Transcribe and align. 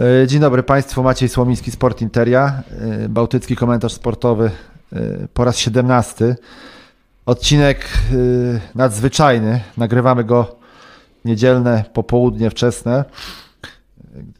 E, 0.00 0.26
dzień 0.26 0.40
dobry 0.40 0.62
Państwu, 0.62 1.02
Maciej 1.02 1.28
Słomiński, 1.28 1.70
Sport 1.70 2.02
Interia, 2.02 2.62
e, 2.70 3.08
bałtycki 3.08 3.56
komentarz 3.56 3.92
sportowy 3.92 4.50
e, 4.92 5.28
po 5.34 5.44
raz 5.44 5.58
17. 5.58 6.36
Odcinek 7.26 7.88
nadzwyczajny, 8.74 9.60
nagrywamy 9.76 10.24
go 10.24 10.56
niedzielne 11.24 11.84
popołudnie 11.92 12.50
wczesne. 12.50 13.04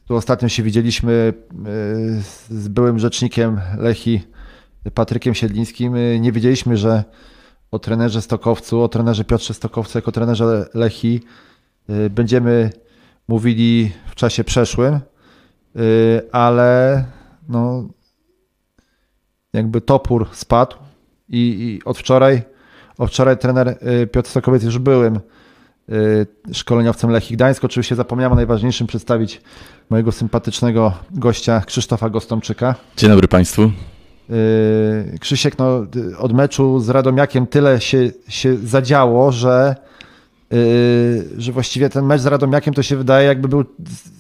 Tu 0.09 0.17
ostatnio 0.17 0.49
się 0.49 0.63
widzieliśmy 0.63 1.33
z 2.51 2.69
byłym 2.69 2.99
rzecznikiem 2.99 3.61
Lechi 3.79 4.23
Patrykiem 4.95 5.35
Siedlińskim. 5.35 5.95
Nie 6.21 6.33
wiedzieliśmy, 6.33 6.77
że 6.77 7.05
o 7.71 7.79
trenerze 7.79 8.23
Stokowcu, 8.23 8.83
o 8.83 8.89
trenerze 8.89 9.25
Piotrze 9.25 9.55
Stokowcu 9.55 9.99
jako 9.99 10.13
trenerze 10.13 10.67
Lechi 10.75 11.21
będziemy 12.11 12.71
mówili 13.29 13.93
w 14.07 14.15
czasie 14.15 14.45
przeszłym. 14.45 15.01
Y, 15.77 16.23
ale 16.33 17.05
no, 17.49 17.89
jakby 19.53 19.81
topór 19.81 20.29
spadł 20.33 20.77
i, 21.29 21.39
i 21.39 21.85
od 21.85 21.99
wczoraj, 21.99 22.43
od 22.99 23.11
wczoraj 23.11 23.39
trener 23.39 23.69
y, 24.03 24.07
Piotr 24.07 24.31
Sokowiec 24.31 24.63
już 24.63 24.79
byłym 24.79 25.21
y, 25.89 26.27
szkoleniowcem 26.53 27.11
Lechii 27.11 27.37
Gdańsk. 27.37 27.65
Oczywiście 27.65 27.95
zapomniałem 27.95 28.33
o 28.33 28.37
najważniejszym 28.37 28.87
przedstawić 28.87 29.41
mojego 29.91 30.13
sympatycznego 30.13 30.93
gościa 31.11 31.61
Krzysztofa 31.67 32.11
Gostomczyka. 32.11 32.75
Dzień 32.97 33.11
dobry 33.11 33.29
Państwu. 33.29 33.71
Krzysiek, 35.21 35.59
no, 35.59 35.87
od 36.19 36.33
meczu 36.33 36.81
z 36.81 36.89
Radomiakiem 36.89 37.47
tyle 37.47 37.81
się, 37.81 38.11
się 38.29 38.57
zadziało, 38.57 39.33
że, 39.33 39.77
że 41.39 41.53
właściwie 41.53 41.89
ten 41.89 42.07
mecz 42.07 42.21
z 42.21 42.27
Radomiakiem 42.27 42.75
to 42.75 42.83
się 42.83 42.97
wydaje 42.97 43.27
jakby 43.27 43.49
był 43.49 43.65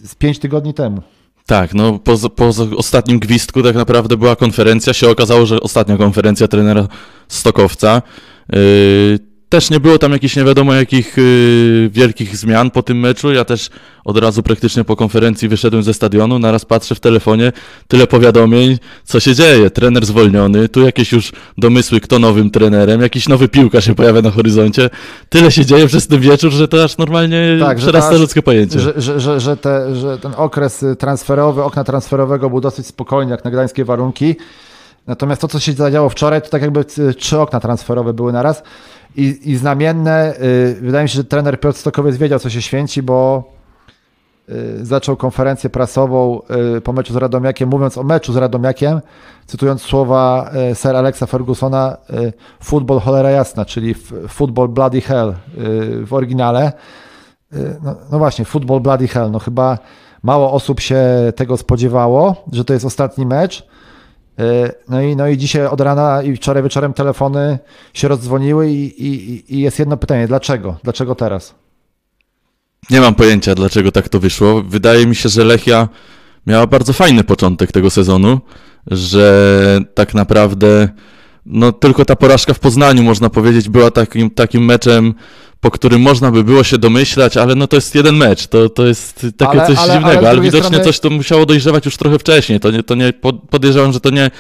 z 0.04 0.14
pięć 0.14 0.38
tygodni 0.38 0.74
temu. 0.74 1.02
Tak, 1.46 1.74
no 1.74 1.98
po, 1.98 2.30
po 2.30 2.50
ostatnim 2.76 3.18
gwizdku 3.18 3.62
tak 3.62 3.74
naprawdę 3.74 4.16
była 4.16 4.36
konferencja. 4.36 4.92
Się 4.94 5.10
okazało, 5.10 5.46
że 5.46 5.60
ostatnia 5.60 5.96
konferencja 5.96 6.48
trenera 6.48 6.88
Stokowca. 7.28 8.02
Yy, 8.52 9.18
też 9.48 9.70
nie 9.70 9.80
było 9.80 9.98
tam 9.98 10.12
jakichś 10.12 10.36
nie 10.36 10.44
wiadomo 10.44 10.74
jakich 10.74 11.16
yy, 11.16 11.90
wielkich 11.90 12.36
zmian 12.36 12.70
po 12.70 12.82
tym 12.82 13.00
meczu. 13.00 13.32
Ja 13.32 13.44
też 13.44 13.70
od 14.04 14.18
razu 14.18 14.42
praktycznie 14.42 14.84
po 14.84 14.96
konferencji 14.96 15.48
wyszedłem 15.48 15.82
ze 15.82 15.94
stadionu, 15.94 16.38
naraz 16.38 16.64
patrzę 16.64 16.94
w 16.94 17.00
telefonie, 17.00 17.52
tyle 17.88 18.06
powiadomień, 18.06 18.78
co 19.04 19.20
się 19.20 19.34
dzieje. 19.34 19.70
Trener 19.70 20.06
zwolniony, 20.06 20.68
tu 20.68 20.82
jakieś 20.82 21.12
już 21.12 21.32
domysły, 21.58 22.00
kto 22.00 22.18
nowym 22.18 22.50
trenerem, 22.50 23.00
jakiś 23.00 23.28
nowy 23.28 23.48
piłka 23.48 23.80
się 23.80 23.94
pojawia 23.94 24.22
na 24.22 24.30
horyzoncie. 24.30 24.90
Tyle 25.28 25.50
się 25.50 25.66
dzieje 25.66 25.86
przez 25.86 26.06
ten 26.06 26.20
wieczór, 26.20 26.52
że 26.52 26.68
to 26.68 26.84
aż 26.84 26.98
normalnie 26.98 27.56
tak, 27.60 27.78
przerasta 27.78 28.16
ludzkie 28.16 28.42
pojęcie. 28.42 28.80
Że, 28.80 28.92
że, 28.96 29.20
że, 29.20 29.40
że, 29.40 29.56
te, 29.56 29.94
że 29.94 30.18
ten 30.18 30.32
okres 30.36 30.84
transferowy, 30.98 31.62
okna 31.62 31.84
transferowego 31.84 32.50
był 32.50 32.60
dosyć 32.60 32.86
spokojny, 32.86 33.30
jak 33.30 33.44
na 33.44 33.50
gdańskie 33.50 33.84
warunki. 33.84 34.36
Natomiast 35.06 35.40
to, 35.40 35.48
co 35.48 35.60
się 35.60 35.72
zadziało 35.72 36.08
wczoraj, 36.08 36.42
to 36.42 36.48
tak 36.48 36.62
jakby 36.62 36.84
trzy 37.18 37.38
okna 37.38 37.60
transferowe 37.60 38.14
były 38.14 38.32
naraz. 38.32 38.62
I, 39.16 39.50
i 39.50 39.56
znamienne, 39.56 40.34
yy, 40.40 40.74
wydaje 40.80 41.02
mi 41.02 41.08
się, 41.08 41.16
że 41.16 41.24
trener 41.24 41.60
Piotr 41.60 41.78
Stokowiec 41.78 42.16
wiedział, 42.16 42.38
co 42.38 42.50
się 42.50 42.62
święci, 42.62 43.02
bo 43.02 43.44
yy, 44.48 44.54
zaczął 44.82 45.16
konferencję 45.16 45.70
prasową 45.70 46.40
yy, 46.74 46.80
po 46.80 46.92
meczu 46.92 47.12
z 47.12 47.16
Radomiakiem, 47.16 47.68
mówiąc 47.68 47.98
o 47.98 48.02
meczu 48.02 48.32
z 48.32 48.36
Radomiakiem, 48.36 49.00
cytując 49.46 49.82
słowa 49.82 50.50
y, 50.72 50.74
Sir 50.74 50.96
Alexa 50.96 51.26
Fergusona, 51.26 51.96
y, 52.10 52.32
football 52.60 53.00
cholera 53.00 53.30
jasna, 53.30 53.64
czyli 53.64 53.94
football 54.28 54.68
bloody 54.68 55.00
hell 55.00 55.34
y, 55.58 56.06
w 56.06 56.14
oryginale. 56.14 56.72
No, 57.82 57.96
no, 58.12 58.18
właśnie, 58.18 58.44
football 58.44 58.80
bloody 58.80 59.08
hell. 59.08 59.30
No 59.30 59.38
chyba 59.38 59.78
mało 60.22 60.52
osób 60.52 60.80
się 60.80 60.98
tego 61.36 61.56
spodziewało, 61.56 62.44
że 62.52 62.64
to 62.64 62.72
jest 62.72 62.84
ostatni 62.84 63.26
mecz. 63.26 63.66
E, 64.38 64.72
no 64.88 65.02
i, 65.02 65.16
no 65.16 65.28
i 65.28 65.36
dzisiaj 65.36 65.66
od 65.66 65.80
rana 65.80 66.22
i 66.22 66.36
wczoraj 66.36 66.62
wieczorem 66.62 66.92
telefony 66.92 67.58
się 67.94 68.08
rozdzwoniły 68.08 68.70
i, 68.70 69.06
i, 69.06 69.44
i 69.54 69.60
jest 69.60 69.78
jedno 69.78 69.96
pytanie, 69.96 70.28
dlaczego? 70.28 70.76
Dlaczego 70.84 71.14
teraz? 71.14 71.54
Nie 72.90 73.00
mam 73.00 73.14
pojęcia, 73.14 73.54
dlaczego 73.54 73.92
tak 73.92 74.08
to 74.08 74.20
wyszło. 74.20 74.62
Wydaje 74.62 75.06
mi 75.06 75.16
się, 75.16 75.28
że 75.28 75.44
Lechia 75.44 75.88
miała 76.46 76.66
bardzo 76.66 76.92
fajny 76.92 77.24
początek 77.24 77.72
tego 77.72 77.90
sezonu, 77.90 78.40
że 78.86 79.80
tak 79.94 80.14
naprawdę 80.14 80.88
no 81.46 81.72
tylko 81.72 82.04
ta 82.04 82.16
porażka 82.16 82.54
w 82.54 82.58
Poznaniu, 82.58 83.02
można 83.02 83.30
powiedzieć, 83.30 83.68
była 83.68 83.90
takim, 83.90 84.30
takim 84.30 84.64
meczem, 84.64 85.14
po 85.60 85.70
którym 85.70 86.02
można 86.02 86.30
by 86.30 86.44
było 86.44 86.64
się 86.64 86.78
domyślać, 86.78 87.36
ale 87.36 87.54
no 87.54 87.66
to 87.66 87.76
jest 87.76 87.94
jeden 87.94 88.16
mecz, 88.16 88.46
to, 88.46 88.68
to 88.68 88.86
jest 88.86 89.26
takie 89.36 89.60
ale, 89.60 89.66
coś 89.66 89.78
ale, 89.78 89.92
dziwnego, 89.92 90.18
ale, 90.18 90.28
ale 90.28 90.40
widocznie 90.40 90.68
strony... 90.68 90.84
coś 90.84 91.00
to 91.00 91.10
musiało 91.10 91.46
dojrzewać 91.46 91.84
już 91.84 91.96
trochę 91.96 92.18
wcześniej, 92.18 92.60
to 92.60 92.70
nie, 92.70 92.82
to 92.82 92.94
nie 92.94 93.12
podejrzewam, 93.50 93.92
że 93.92 94.00
to 94.00 94.10
nie 94.10 94.30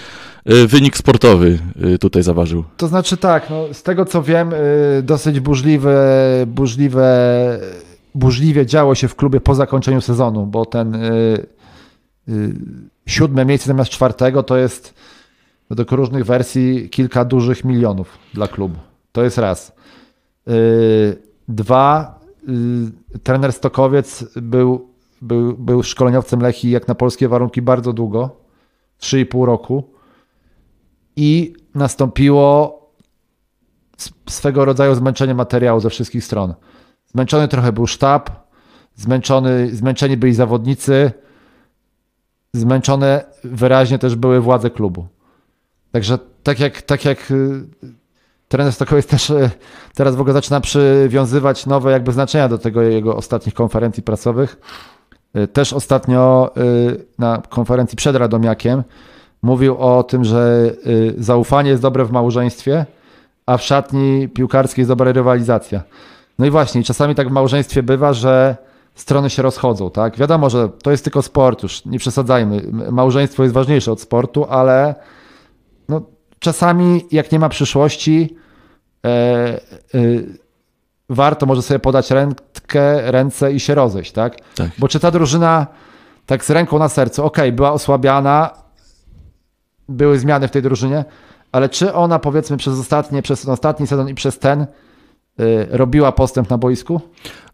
y, 0.50 0.66
wynik 0.66 0.96
sportowy 0.96 1.58
y, 1.94 1.98
tutaj 1.98 2.22
zaważył. 2.22 2.64
To 2.76 2.88
znaczy 2.88 3.16
tak, 3.16 3.50
no, 3.50 3.64
z 3.72 3.82
tego 3.82 4.04
co 4.04 4.22
wiem, 4.22 4.52
y, 4.52 5.02
dosyć 5.02 5.40
burzliwe, 5.40 5.96
burzliwe, 6.46 7.58
burzliwie 8.14 8.66
działo 8.66 8.94
się 8.94 9.08
w 9.08 9.16
klubie 9.16 9.40
po 9.40 9.54
zakończeniu 9.54 10.00
sezonu, 10.00 10.46
bo 10.46 10.64
ten 10.64 10.98
siódme 13.06 13.44
miejsce 13.44 13.66
zamiast 13.66 13.90
czwartego 13.90 14.42
to 14.42 14.56
jest 14.56 14.94
według 15.70 15.92
różnych 15.92 16.24
wersji 16.24 16.88
kilka 16.90 17.24
dużych 17.24 17.64
milionów 17.64 18.18
dla 18.34 18.48
klubu. 18.48 18.78
To 19.12 19.24
jest 19.24 19.38
raz. 19.38 19.72
Y, 20.48 21.22
dwa, 21.48 22.20
y, 23.14 23.18
trener 23.18 23.52
Stokowiec 23.52 24.24
był, 24.36 24.88
był, 25.22 25.56
był 25.56 25.82
szkoleniowcem 25.82 26.40
Lechi 26.40 26.70
jak 26.70 26.88
na 26.88 26.94
polskie 26.94 27.28
warunki 27.28 27.62
bardzo 27.62 27.92
długo, 27.92 28.36
3,5 29.00 29.44
roku 29.44 29.90
i 31.16 31.54
nastąpiło 31.74 32.76
swego 34.28 34.64
rodzaju 34.64 34.94
zmęczenie 34.94 35.34
materiału 35.34 35.80
ze 35.80 35.90
wszystkich 35.90 36.24
stron. 36.24 36.54
Zmęczony 37.06 37.48
trochę 37.48 37.72
był 37.72 37.86
sztab, 37.86 38.30
zmęczony, 38.94 39.76
zmęczeni 39.76 40.16
byli 40.16 40.34
zawodnicy, 40.34 41.12
zmęczone 42.52 43.24
wyraźnie 43.44 43.98
też 43.98 44.16
były 44.16 44.40
władze 44.40 44.70
klubu. 44.70 45.06
Także 45.92 46.18
tak 46.42 46.60
jak, 46.60 46.82
tak 46.82 47.04
jak 47.04 47.30
y, 47.30 47.66
trener 48.48 48.72
Stokowiec 48.72 49.06
też 49.06 49.30
y, 49.30 49.50
teraz 49.94 50.16
w 50.16 50.20
ogóle 50.20 50.32
zaczyna 50.32 50.60
przywiązywać 50.60 51.66
nowe 51.66 51.92
jakby 51.92 52.12
znaczenia 52.12 52.48
do 52.48 52.58
tego 52.58 52.82
jego 52.82 53.16
ostatnich 53.16 53.54
konferencji 53.54 54.02
prasowych. 54.02 54.56
Y, 55.36 55.48
też 55.48 55.72
ostatnio 55.72 56.50
na 57.18 57.42
konferencji 57.48 57.96
przed 57.96 58.16
Radomiakiem 58.16 58.82
mówił 59.42 59.76
o 59.78 60.02
tym, 60.02 60.24
że 60.24 60.70
zaufanie 61.18 61.70
jest 61.70 61.82
dobre 61.82 62.04
w 62.04 62.12
małżeństwie, 62.12 62.86
a 63.46 63.56
w 63.56 63.62
szatni 63.62 64.28
piłkarskiej 64.28 64.82
jest 64.82 64.90
dobra 64.90 65.12
rywalizacja. 65.12 65.82
No 66.38 66.46
i 66.46 66.50
właśnie, 66.50 66.82
czasami 66.82 67.14
tak 67.14 67.28
w 67.28 67.32
małżeństwie 67.32 67.82
bywa, 67.82 68.12
że 68.12 68.56
strony 68.94 69.30
się 69.30 69.42
rozchodzą, 69.42 69.90
tak? 69.90 70.16
Wiadomo, 70.16 70.50
że 70.50 70.68
to 70.82 70.90
jest 70.90 71.04
tylko 71.04 71.22
sport, 71.22 71.62
już 71.62 71.84
nie 71.84 71.98
przesadzajmy. 71.98 72.62
Małżeństwo 72.90 73.42
jest 73.42 73.54
ważniejsze 73.54 73.92
od 73.92 74.00
sportu, 74.00 74.46
ale 74.48 74.94
czasami 76.46 77.06
jak 77.10 77.32
nie 77.32 77.38
ma 77.38 77.48
przyszłości, 77.48 78.36
e, 79.04 79.08
e, 79.08 79.60
warto 81.08 81.46
może 81.46 81.62
sobie 81.62 81.78
podać 81.78 82.10
rękę, 82.10 83.10
ręce 83.10 83.52
i 83.52 83.60
się 83.60 83.74
rozejść, 83.74 84.12
tak? 84.12 84.36
tak? 84.54 84.70
Bo 84.78 84.88
czy 84.88 85.00
ta 85.00 85.10
drużyna 85.10 85.66
tak 86.26 86.44
z 86.44 86.50
ręką 86.50 86.78
na 86.78 86.88
sercu, 86.88 87.24
ok, 87.24 87.38
była 87.52 87.72
osłabiana, 87.72 88.50
były 89.88 90.18
zmiany 90.18 90.48
w 90.48 90.50
tej 90.50 90.62
drużynie, 90.62 91.04
ale 91.52 91.68
czy 91.68 91.94
ona 91.94 92.18
powiedzmy 92.18 92.56
przez 92.56 92.78
ostatnie, 92.78 93.22
przez 93.22 93.48
ostatni 93.48 93.86
sezon 93.86 94.08
i 94.08 94.14
przez 94.14 94.38
ten 94.38 94.66
robiła 95.70 96.12
postęp 96.12 96.50
na 96.50 96.58
boisku? 96.58 97.00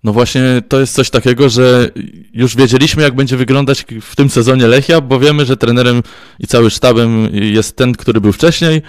No 0.04 0.12
właśnie 0.12 0.62
to 0.68 0.80
jest 0.80 0.94
coś 0.94 1.10
takiego, 1.10 1.48
że 1.48 1.90
już 2.34 2.56
wiedzieliśmy, 2.56 3.02
jak 3.02 3.14
będzie 3.14 3.36
wyglądać 3.36 3.84
w 4.00 4.16
tym 4.16 4.30
sezonie 4.30 4.66
Lechia, 4.66 5.00
bo 5.00 5.18
wiemy, 5.18 5.44
że 5.44 5.56
trenerem 5.56 6.02
i 6.38 6.46
cały 6.46 6.70
sztabem 6.70 7.28
jest 7.32 7.76
ten, 7.76 7.92
który 7.92 8.20
był 8.20 8.32
wcześniej. 8.32 8.82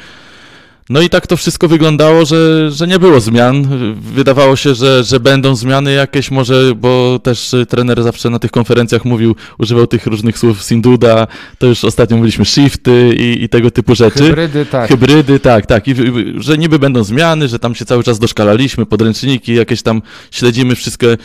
No 0.89 1.01
i 1.01 1.09
tak 1.09 1.27
to 1.27 1.37
wszystko 1.37 1.67
wyglądało, 1.67 2.25
że, 2.25 2.71
że 2.71 2.87
nie 2.87 2.99
było 2.99 3.19
zmian. 3.19 3.67
Wydawało 3.95 4.55
się, 4.55 4.75
że, 4.75 5.03
że 5.03 5.19
będą 5.19 5.55
zmiany 5.55 5.93
jakieś 5.93 6.31
może, 6.31 6.75
bo 6.75 7.19
też 7.23 7.55
trener 7.69 8.03
zawsze 8.03 8.29
na 8.29 8.39
tych 8.39 8.51
konferencjach 8.51 9.05
mówił, 9.05 9.35
używał 9.57 9.87
tych 9.87 10.05
różnych 10.05 10.37
słów 10.37 10.63
Sinduda, 10.63 11.27
to 11.57 11.67
już 11.67 11.83
ostatnio 11.83 12.17
mówiliśmy 12.17 12.45
shifty 12.45 13.15
i, 13.17 13.43
i 13.43 13.49
tego 13.49 13.71
typu 13.71 13.95
rzeczy. 13.95 14.23
Hybrydy, 14.23 14.65
tak. 14.65 14.89
Hybrydy, 14.89 15.39
tak, 15.39 15.65
tak. 15.65 15.87
I, 15.87 15.95
że 16.37 16.57
niby 16.57 16.79
będą 16.79 17.03
zmiany, 17.03 17.47
że 17.47 17.59
tam 17.59 17.75
się 17.75 17.85
cały 17.85 18.03
czas 18.03 18.19
doszkalaliśmy, 18.19 18.85
podręczniki, 18.85 19.55
jakieś 19.55 19.81
tam 19.81 20.01
śledzimy 20.31 20.75
wszystkie 20.75 21.07
y, 21.11 21.17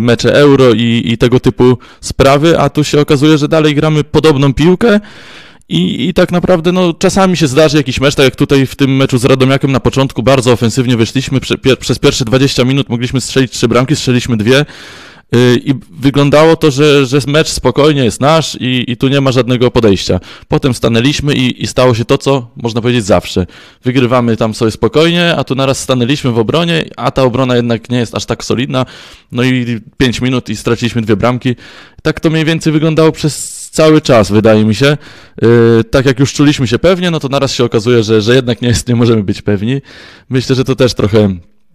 mecze 0.00 0.34
euro 0.34 0.72
i, 0.72 1.02
i 1.04 1.18
tego 1.18 1.40
typu 1.40 1.78
sprawy, 2.00 2.58
a 2.58 2.68
tu 2.68 2.84
się 2.84 3.00
okazuje, 3.00 3.38
że 3.38 3.48
dalej 3.48 3.74
gramy 3.74 4.04
podobną 4.04 4.54
piłkę. 4.54 5.00
I, 5.68 6.08
I 6.08 6.14
tak 6.14 6.32
naprawdę 6.32 6.72
no, 6.72 6.94
czasami 6.94 7.36
się 7.36 7.46
zdarzy 7.46 7.76
jakiś 7.76 8.00
mecz, 8.00 8.14
tak 8.14 8.24
jak 8.24 8.36
tutaj 8.36 8.66
w 8.66 8.76
tym 8.76 8.96
meczu 8.96 9.18
z 9.18 9.24
Radomiakiem 9.24 9.72
na 9.72 9.80
początku 9.80 10.22
bardzo 10.22 10.52
ofensywnie 10.52 10.96
wyszliśmy, 10.96 11.40
prze, 11.40 11.58
pier, 11.58 11.78
przez 11.78 11.98
pierwsze 11.98 12.24
20 12.24 12.64
minut 12.64 12.88
mogliśmy 12.88 13.20
strzelić 13.20 13.52
trzy 13.52 13.68
bramki, 13.68 13.96
strzeliśmy 13.96 14.36
dwie, 14.36 14.60
y, 15.34 15.60
i 15.64 15.74
wyglądało 15.90 16.56
to, 16.56 16.70
że, 16.70 17.06
że 17.06 17.18
mecz 17.26 17.48
spokojnie 17.48 18.04
jest 18.04 18.20
nasz 18.20 18.56
i, 18.60 18.84
i 18.88 18.96
tu 18.96 19.08
nie 19.08 19.20
ma 19.20 19.32
żadnego 19.32 19.70
podejścia. 19.70 20.20
Potem 20.48 20.74
stanęliśmy 20.74 21.34
i, 21.34 21.62
i 21.62 21.66
stało 21.66 21.94
się 21.94 22.04
to, 22.04 22.18
co 22.18 22.50
można 22.56 22.80
powiedzieć 22.80 23.04
zawsze. 23.04 23.46
Wygrywamy 23.84 24.36
tam 24.36 24.54
sobie 24.54 24.70
spokojnie, 24.70 25.36
a 25.36 25.44
tu 25.44 25.54
naraz 25.54 25.80
stanęliśmy 25.80 26.32
w 26.32 26.38
obronie, 26.38 26.84
a 26.96 27.10
ta 27.10 27.22
obrona 27.22 27.56
jednak 27.56 27.90
nie 27.90 27.98
jest 27.98 28.14
aż 28.14 28.26
tak 28.26 28.44
solidna. 28.44 28.86
No 29.32 29.42
i 29.42 29.80
5 29.96 30.20
minut 30.20 30.48
i 30.48 30.56
straciliśmy 30.56 31.02
dwie 31.02 31.16
bramki. 31.16 31.56
Tak 32.02 32.20
to 32.20 32.30
mniej 32.30 32.44
więcej 32.44 32.72
wyglądało 32.72 33.12
przez 33.12 33.57
cały 33.70 34.00
czas, 34.00 34.30
wydaje 34.30 34.64
mi 34.64 34.74
się. 34.74 34.96
Yy, 35.42 35.84
tak 35.90 36.06
jak 36.06 36.18
już 36.18 36.32
czuliśmy 36.32 36.66
się 36.66 36.78
pewnie, 36.78 37.10
no 37.10 37.20
to 37.20 37.28
naraz 37.28 37.52
się 37.52 37.64
okazuje, 37.64 38.02
że, 38.02 38.20
że 38.20 38.34
jednak 38.34 38.62
nie, 38.62 38.68
jest, 38.68 38.88
nie 38.88 38.96
możemy 38.96 39.22
być 39.22 39.42
pewni. 39.42 39.82
Myślę, 40.30 40.56
że 40.56 40.64
to 40.64 40.76
też 40.76 40.94
trochę 40.94 41.28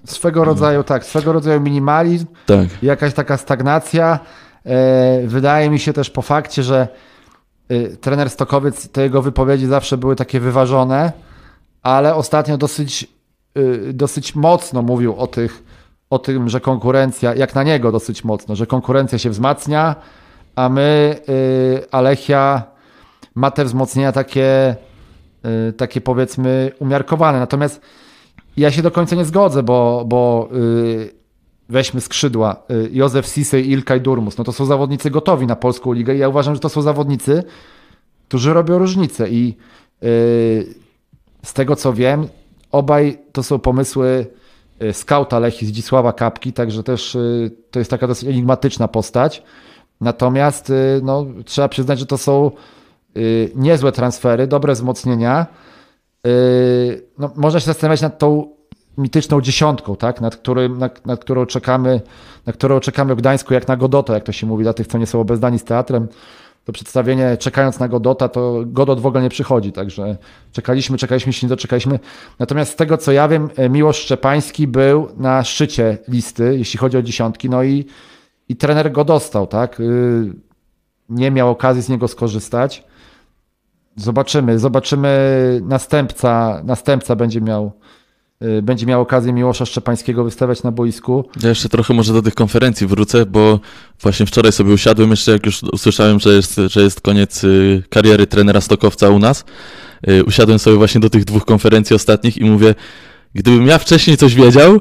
Swego 0.05 0.43
rodzaju, 0.43 0.83
tak, 0.83 1.05
swego 1.05 1.33
rodzaju 1.33 1.61
minimalizm, 1.61 2.25
tak. 2.45 2.67
jakaś 2.81 3.13
taka 3.13 3.37
stagnacja. 3.37 4.19
E, 4.65 5.27
wydaje 5.27 5.69
mi 5.69 5.79
się 5.79 5.93
też 5.93 6.09
po 6.09 6.21
fakcie, 6.21 6.63
że 6.63 6.87
y, 7.71 7.97
trener 8.01 8.29
Stokowiec, 8.29 8.89
te 8.89 9.01
jego 9.01 9.21
wypowiedzi 9.21 9.65
zawsze 9.65 9.97
były 9.97 10.15
takie 10.15 10.39
wyważone, 10.39 11.11
ale 11.81 12.15
ostatnio 12.15 12.57
dosyć, 12.57 13.07
y, 13.57 13.93
dosyć 13.93 14.35
mocno 14.35 14.81
mówił 14.81 15.15
o, 15.15 15.27
tych, 15.27 15.63
o 16.09 16.19
tym, 16.19 16.49
że 16.49 16.59
konkurencja, 16.61 17.35
jak 17.35 17.55
na 17.55 17.63
niego 17.63 17.91
dosyć 17.91 18.23
mocno, 18.23 18.55
że 18.55 18.67
konkurencja 18.67 19.19
się 19.19 19.29
wzmacnia, 19.29 19.95
a 20.55 20.69
my, 20.69 21.15
y, 21.29 21.91
Alechia, 21.91 22.63
ma 23.35 23.51
te 23.51 23.65
wzmocnienia 23.65 24.11
takie, 24.11 24.75
takie 25.77 26.01
powiedzmy 26.01 26.71
umiarkowane. 26.79 27.39
Natomiast 27.39 27.81
ja 28.57 28.71
się 28.71 28.81
do 28.81 28.91
końca 28.91 29.15
nie 29.15 29.25
zgodzę, 29.25 29.63
bo, 29.63 30.03
bo 30.07 30.49
yy, 30.51 31.11
weźmy 31.69 32.01
skrzydła. 32.01 32.55
Yy, 32.69 32.89
Józef 32.91 33.25
Sisej, 33.25 33.71
Ilkay 33.71 33.99
Durmus. 33.99 34.37
No 34.37 34.43
to 34.43 34.51
są 34.51 34.65
zawodnicy 34.65 35.11
gotowi 35.11 35.47
na 35.47 35.55
polską 35.55 35.93
ligę 35.93 36.15
i 36.15 36.19
ja 36.19 36.29
uważam, 36.29 36.53
że 36.53 36.59
to 36.59 36.69
są 36.69 36.81
zawodnicy, 36.81 37.43
którzy 38.27 38.53
robią 38.53 38.77
różnicę 38.77 39.29
i 39.29 39.57
z 41.43 41.53
tego 41.53 41.75
co 41.75 41.93
wiem, 41.93 42.27
obaj 42.71 43.17
to 43.31 43.43
są 43.43 43.59
pomysły 43.59 44.27
y, 44.81 44.93
skauta 44.93 45.39
Lechi 45.39 45.65
Zdzisława 45.65 46.13
Kapki, 46.13 46.53
także 46.53 46.83
też 46.83 47.15
y, 47.15 47.51
to 47.71 47.79
jest 47.79 47.91
taka 47.91 48.07
dosyć 48.07 48.29
enigmatyczna 48.29 48.87
postać. 48.87 49.43
Natomiast 50.03 50.69
y, 50.69 51.01
no, 51.03 51.25
trzeba 51.45 51.67
przyznać, 51.67 51.99
że 51.99 52.05
to 52.05 52.17
są 52.17 52.51
niezłe 53.55 53.91
transfery, 53.91 54.47
dobre 54.47 54.73
wzmocnienia. 54.73 55.45
Yy, 56.23 56.31
no, 57.17 57.31
można 57.35 57.59
się 57.59 57.65
zastanawiać 57.65 58.01
nad 58.01 58.19
tą 58.19 58.49
mityczną 58.97 59.41
dziesiątką, 59.41 59.95
tak? 59.95 60.21
nad, 60.21 60.35
którym, 60.35 60.77
nad, 60.77 61.05
nad 61.05 61.19
którą 61.19 61.45
czekamy, 61.45 62.01
na 62.45 62.53
którą 62.53 62.79
czekamy 62.79 63.15
w 63.15 63.17
Gdańsku, 63.17 63.53
jak 63.53 63.67
na 63.67 63.77
Godota, 63.77 64.13
jak 64.13 64.23
to 64.23 64.31
się 64.31 64.47
mówi 64.47 64.63
dla 64.63 64.73
tych, 64.73 64.87
co 64.87 64.97
nie 64.97 65.07
są 65.07 65.19
obeznani 65.19 65.59
z 65.59 65.63
teatrem. 65.63 66.07
To 66.65 66.73
przedstawienie, 66.73 67.37
czekając 67.37 67.79
na 67.79 67.87
Godota, 67.87 68.29
to 68.29 68.63
Godot 68.65 68.99
w 68.99 69.05
ogóle 69.05 69.23
nie 69.23 69.29
przychodzi, 69.29 69.71
także 69.71 70.17
czekaliśmy, 70.51 70.97
czekaliśmy, 70.97 71.33
się 71.33 71.47
nie 71.47 71.49
doczekaliśmy. 71.49 71.99
Natomiast 72.39 72.71
z 72.71 72.75
tego, 72.75 72.97
co 72.97 73.11
ja 73.11 73.27
wiem, 73.27 73.49
Miłosz 73.69 73.97
Szczepański 73.97 74.67
był 74.67 75.07
na 75.17 75.43
szczycie 75.43 75.97
listy, 76.07 76.55
jeśli 76.57 76.79
chodzi 76.79 76.97
o 76.97 77.01
dziesiątki, 77.01 77.49
no 77.49 77.63
i, 77.63 77.85
i 78.49 78.55
trener 78.55 78.91
go 78.91 79.05
dostał, 79.05 79.47
tak? 79.47 79.79
Yy, 79.79 80.33
nie 81.09 81.31
miał 81.31 81.49
okazji 81.49 81.83
z 81.83 81.89
niego 81.89 82.07
skorzystać. 82.07 82.83
Zobaczymy, 83.95 84.59
zobaczymy. 84.59 85.09
Następca, 85.63 86.61
następca 86.65 87.15
będzie 87.15 87.41
miał, 87.41 87.71
y, 88.43 88.61
będzie 88.61 88.85
miał 88.85 89.01
okazję 89.01 89.33
Miłosza 89.33 89.65
Szczepańskiego 89.65 90.23
wystawiać 90.23 90.63
na 90.63 90.71
boisku. 90.71 91.29
Ja 91.43 91.49
jeszcze 91.49 91.69
trochę 91.69 91.93
może 91.93 92.13
do 92.13 92.21
tych 92.21 92.35
konferencji 92.35 92.87
wrócę, 92.87 93.25
bo 93.25 93.59
właśnie 94.01 94.25
wczoraj 94.25 94.51
sobie 94.51 94.73
usiadłem, 94.73 95.09
jeszcze 95.09 95.31
jak 95.31 95.45
już 95.45 95.63
usłyszałem, 95.63 96.19
że 96.19 96.33
jest, 96.33 96.61
że 96.67 96.81
jest 96.81 97.01
koniec 97.01 97.43
y, 97.43 97.83
kariery 97.89 98.27
trenera 98.27 98.61
Stokowca 98.61 99.09
u 99.09 99.19
nas, 99.19 99.45
y, 100.09 100.23
usiadłem 100.23 100.59
sobie 100.59 100.77
właśnie 100.77 101.01
do 101.01 101.09
tych 101.09 101.25
dwóch 101.25 101.45
konferencji 101.45 101.95
ostatnich 101.95 102.37
i 102.37 102.45
mówię, 102.45 102.75
gdybym 103.35 103.67
ja 103.67 103.77
wcześniej 103.77 104.17
coś 104.17 104.35
wiedział, 104.35 104.79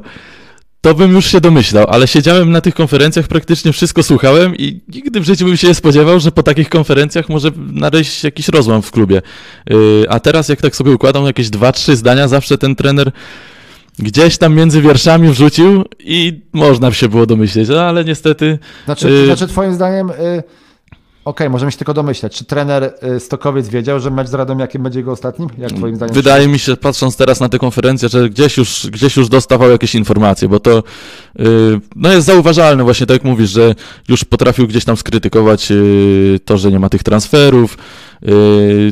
to 0.83 0.95
bym 0.95 1.13
już 1.13 1.27
się 1.27 1.41
domyślał, 1.41 1.87
ale 1.89 2.07
siedziałem 2.07 2.51
na 2.51 2.61
tych 2.61 2.75
konferencjach, 2.75 3.29
praktycznie 3.29 3.73
wszystko 3.73 4.03
słuchałem 4.03 4.57
i 4.57 4.81
nigdy 4.89 5.21
w 5.21 5.25
życiu 5.25 5.45
bym 5.45 5.57
się 5.57 5.69
nie 5.69 5.75
spodziewał, 5.75 6.21
że 6.21 6.33
po 6.33 6.43
takich 6.43 6.69
konferencjach 6.69 7.29
może 7.29 7.51
nadejść 7.57 8.25
jakiś 8.25 8.49
rozłam 8.49 8.83
w 8.83 8.91
klubie. 8.91 9.23
Yy, 9.71 10.05
a 10.09 10.21
teraz 10.21 10.49
jak 10.49 10.61
tak 10.61 10.77
sobie 10.77 10.93
układam 10.93 11.25
jakieś 11.25 11.51
dwa, 11.51 11.73
trzy 11.73 11.97
zdania, 11.97 12.29
zawsze 12.29 12.59
ten 12.59 12.77
trener 12.77 13.13
gdzieś 13.99 14.39
tam 14.39 14.55
między 14.55 14.83
wierszami 14.83 15.29
wrzucił 15.29 15.85
i 15.99 16.41
można 16.53 16.93
się 16.93 17.09
było 17.09 17.27
domyśleć, 17.27 17.69
no, 17.69 17.83
ale 17.83 18.05
niestety... 18.05 18.59
Znaczy, 18.85 19.11
yy... 19.11 19.27
znaczy 19.27 19.47
twoim 19.47 19.75
zdaniem... 19.75 20.09
Yy 20.09 20.62
Okej, 21.25 21.47
okay, 21.47 21.51
możemy 21.51 21.73
się 21.73 21.79
tylko 21.79 21.95
domyślać. 21.95 22.37
Czy 22.37 22.45
trener 22.45 22.95
y, 23.17 23.21
Stokowiec 23.21 23.69
wiedział, 23.69 24.01
że 24.01 24.11
mecz 24.11 24.29
z 24.29 24.35
Radomiakiem 24.35 24.83
będzie 24.83 24.99
jego 24.99 25.13
ostatnim? 25.13 25.49
Jak 25.59 25.73
twoim 25.73 25.97
zdaniem? 25.97 26.15
Wydaje 26.15 26.49
mi 26.49 26.59
się, 26.59 26.77
patrząc 26.77 27.17
teraz 27.17 27.41
na 27.41 27.49
tę 27.49 27.59
konferencję, 27.59 28.09
że 28.09 28.31
gdzieś 28.31 28.57
już, 28.57 28.87
gdzieś 28.91 29.17
już 29.17 29.29
dostawał 29.29 29.71
jakieś 29.71 29.95
informacje, 29.95 30.49
bo 30.49 30.61
to 30.61 30.83
yy, 31.39 31.81
no 31.97 32.13
jest 32.13 32.27
zauważalne 32.27 32.85
właśnie, 32.85 33.07
tak 33.07 33.15
jak 33.15 33.25
mówisz, 33.25 33.51
że 33.51 33.75
już 34.09 34.25
potrafił 34.25 34.67
gdzieś 34.67 34.85
tam 34.85 34.97
skrytykować 34.97 35.71
yy, 35.71 36.41
to, 36.45 36.59
że 36.59 36.71
nie 36.71 36.79
ma 36.79 36.89
tych 36.89 37.03
transferów, 37.03 37.79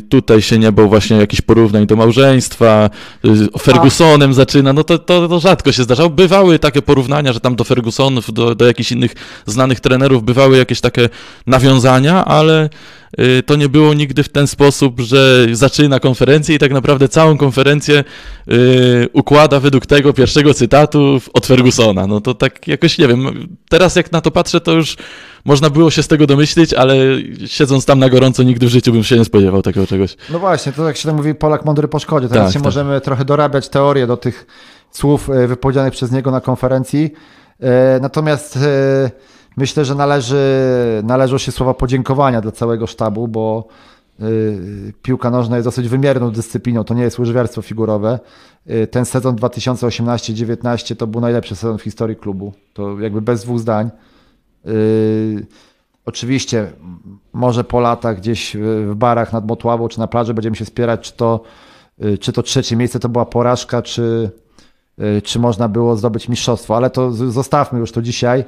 tutaj 0.09 0.41
się 0.41 0.59
nie 0.59 0.71
bał 0.71 0.89
właśnie 0.89 1.17
jakichś 1.17 1.41
porównań 1.41 1.87
do 1.87 1.95
małżeństwa, 1.95 2.89
yy, 3.23 3.47
Fergusonem 3.59 4.33
zaczyna, 4.33 4.73
no 4.73 4.83
to, 4.83 4.97
to, 4.99 5.27
to 5.27 5.39
rzadko 5.39 5.71
się 5.71 5.83
zdarzało. 5.83 6.09
Bywały 6.09 6.59
takie 6.59 6.81
porównania, 6.81 7.33
że 7.33 7.39
tam 7.39 7.55
do 7.55 7.63
Fergusonów, 7.63 8.33
do, 8.33 8.55
do 8.55 8.65
jakichś 8.65 8.91
innych 8.91 9.15
znanych 9.45 9.79
trenerów 9.79 10.23
bywały 10.23 10.57
jakieś 10.57 10.81
takie 10.81 11.09
nawiązania, 11.47 12.25
ale 12.25 12.69
yy, 13.17 13.43
to 13.43 13.55
nie 13.55 13.69
było 13.69 13.93
nigdy 13.93 14.23
w 14.23 14.29
ten 14.29 14.47
sposób, 14.47 14.99
że 14.99 15.47
zaczyna 15.51 15.99
konferencję 15.99 16.55
i 16.55 16.59
tak 16.59 16.71
naprawdę 16.71 17.09
całą 17.09 17.37
konferencję 17.37 18.03
układa 19.13 19.59
według 19.59 19.85
tego 19.85 20.13
pierwszego 20.13 20.53
cytatu 20.53 21.21
od 21.33 21.45
Fergusona. 21.45 22.07
No 22.07 22.21
to 22.21 22.33
tak 22.33 22.67
jakoś 22.67 22.97
nie 22.97 23.07
wiem. 23.07 23.47
Teraz 23.69 23.95
jak 23.95 24.11
na 24.11 24.21
to 24.21 24.31
patrzę, 24.31 24.61
to 24.61 24.71
już 24.71 24.97
można 25.45 25.69
było 25.69 25.91
się 25.91 26.03
z 26.03 26.07
tego 26.07 26.27
domyślić, 26.27 26.73
ale 26.73 26.95
siedząc 27.45 27.85
tam 27.85 27.99
na 27.99 28.09
gorąco 28.09 28.43
nigdy 28.43 28.65
w 28.65 28.69
życiu 28.69 28.91
bym 28.91 29.03
się 29.03 29.17
nie 29.17 29.25
spodziewał 29.25 29.61
takiego 29.61 29.87
czegoś. 29.87 30.17
No 30.29 30.39
właśnie, 30.39 30.71
to 30.71 30.87
jak 30.87 30.97
się 30.97 31.07
tak 31.09 31.17
mówi, 31.17 31.35
Polak 31.35 31.65
mądry 31.65 31.87
po 31.87 31.99
szkodzie. 31.99 32.29
Teraz 32.29 32.45
tak, 32.45 32.53
się 32.53 32.59
tak. 32.59 32.63
możemy 32.63 33.01
trochę 33.01 33.25
dorabiać 33.25 33.69
teorię 33.69 34.07
do 34.07 34.17
tych 34.17 34.45
słów 34.91 35.29
e, 35.29 35.47
wypowiedzianych 35.47 35.93
przez 35.93 36.11
niego 36.11 36.31
na 36.31 36.41
konferencji. 36.41 37.13
E, 37.59 37.99
natomiast 38.01 38.57
e, 38.57 39.11
myślę, 39.57 39.85
że 39.85 39.95
należy, 39.95 40.37
należą 41.03 41.37
się 41.37 41.51
słowa 41.51 41.73
podziękowania 41.73 42.41
dla 42.41 42.51
całego 42.51 42.87
sztabu, 42.87 43.27
bo 43.27 43.67
piłka 45.01 45.29
nożna 45.29 45.57
jest 45.57 45.67
dosyć 45.67 45.87
wymierną 45.87 46.31
dyscypliną, 46.31 46.83
to 46.83 46.93
nie 46.93 47.03
jest 47.03 47.19
łyżwiarstwo 47.19 47.61
figurowe. 47.61 48.19
Ten 48.91 49.05
sezon 49.05 49.35
2018-19 49.35 50.95
to 50.95 51.07
był 51.07 51.21
najlepszy 51.21 51.55
sezon 51.55 51.77
w 51.77 51.81
historii 51.81 52.15
klubu. 52.15 52.53
To 52.73 52.99
jakby 52.99 53.21
bez 53.21 53.43
dwóch 53.43 53.59
zdań. 53.59 53.89
Yy, 54.65 55.45
oczywiście, 56.05 56.71
może 57.33 57.63
po 57.63 57.79
latach 57.79 58.17
gdzieś 58.17 58.57
w 58.87 58.95
barach 58.95 59.33
nad 59.33 59.47
Motławą 59.47 59.87
czy 59.87 59.99
na 59.99 60.07
plaży 60.07 60.33
będziemy 60.33 60.55
się 60.55 60.65
spierać, 60.65 61.01
czy 61.01 61.13
to, 61.13 61.43
yy, 61.97 62.17
czy 62.17 62.33
to 62.33 62.43
trzecie 62.43 62.75
miejsce 62.75 62.99
to 62.99 63.09
była 63.09 63.25
porażka, 63.25 63.81
czy, 63.81 64.31
yy, 64.97 65.21
czy 65.21 65.39
można 65.39 65.69
było 65.69 65.95
zdobyć 65.95 66.29
mistrzostwo, 66.29 66.77
ale 66.77 66.89
to 66.89 67.11
zostawmy 67.11 67.79
już 67.79 67.91
to 67.91 68.01
dzisiaj. 68.01 68.45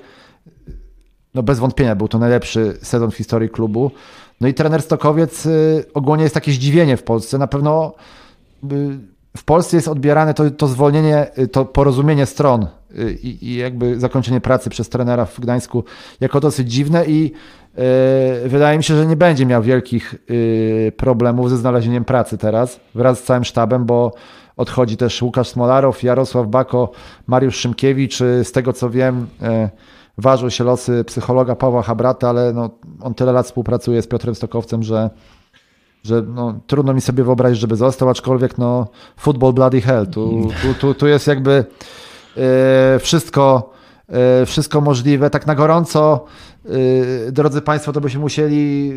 No 1.34 1.44
bez 1.44 1.60
wątpienia 1.60 1.96
był 1.96 2.08
to 2.08 2.20
najlepszy 2.20 2.78
sezon 2.82 3.12
w 3.12 3.16
historii 3.16 3.50
klubu. 3.50 3.92
No 4.42 4.48
i 4.48 4.54
trener 4.54 4.82
Stokowiec 4.82 5.48
ogólnie 5.94 6.24
jest 6.24 6.36
takie 6.36 6.52
zdziwienie 6.52 6.98
w 6.98 7.04
Polsce. 7.04 7.38
Na 7.38 7.48
pewno 7.48 7.94
w 9.38 9.44
Polsce 9.44 9.78
jest 9.78 9.88
odbierane 9.88 10.34
to, 10.34 10.52
to 10.52 10.68
zwolnienie, 10.68 11.28
to 11.52 11.66
porozumienie 11.66 12.26
stron 12.26 12.68
y, 12.98 13.18
i, 13.24 13.48
i, 13.48 13.56
jakby 13.56 14.00
zakończenie 14.00 14.42
pracy 14.42 14.70
przez 14.70 14.90
trenera 14.90 15.26
w 15.26 15.40
Gdańsku 15.40 15.84
jako 16.20 16.40
dosyć 16.40 16.72
dziwne 16.72 17.06
i 17.06 17.32
y, 18.46 18.50
wydaje 18.50 18.78
mi 18.78 18.84
się, 18.84 18.96
że 18.96 19.06
nie 19.06 19.16
będzie 19.16 19.46
miał 19.46 19.64
wielkich 19.64 20.16
y, 20.30 20.92
problemów 20.98 21.50
ze 21.50 21.58
znalezieniem 21.58 22.06
pracy 22.06 22.38
teraz 22.38 22.80
wraz 22.96 23.20
z 23.20 23.24
całym 23.24 23.44
sztabem, 23.44 23.86
bo 23.86 24.14
odchodzi 24.58 24.98
też 24.98 25.22
Łukasz 25.22 25.48
Smolarow, 25.48 26.04
Jarosław 26.04 26.48
Bako, 26.48 26.92
Mariusz 27.28 27.56
Szymkiewicz. 27.56 28.18
Z 28.18 28.52
tego 28.52 28.74
co 28.74 28.90
wiem, 28.90 29.28
ważą 30.18 30.50
się 30.50 30.64
losy 30.64 31.04
psychologa 31.04 31.56
Pawła 31.56 31.82
Habrata, 31.82 32.30
ale 32.30 32.54
no, 32.54 32.70
on 33.02 33.14
tyle 33.14 33.32
lat 33.32 33.46
współpracuje 33.46 34.02
z 34.02 34.08
Piotrem 34.08 34.36
Stokowcem, 34.36 34.84
że 34.84 35.10
że 36.04 36.22
no, 36.22 36.60
trudno 36.68 36.94
mi 36.94 37.02
sobie 37.02 37.24
wyobrazić, 37.24 37.60
żeby 37.60 37.76
został, 37.76 38.10
aczkolwiek 38.10 38.58
no, 38.58 38.88
football 39.18 39.54
bloody 39.54 39.82
hell. 39.82 40.08
Tu, 40.08 40.50
tu, 40.62 40.74
tu, 40.74 40.94
tu 40.94 41.08
jest 41.08 41.28
jakby 41.28 41.66
e, 42.38 43.00
wszystko, 43.00 43.74
e, 44.10 44.46
wszystko 44.46 44.82
możliwe. 44.82 45.30
Tak 45.30 45.48
na 45.48 45.56
gorąco, 45.56 46.26
e, 46.66 47.32
drodzy 47.32 47.62
Państwo, 47.62 47.94
to 47.94 48.02
byśmy 48.02 48.20
musieli, 48.20 48.94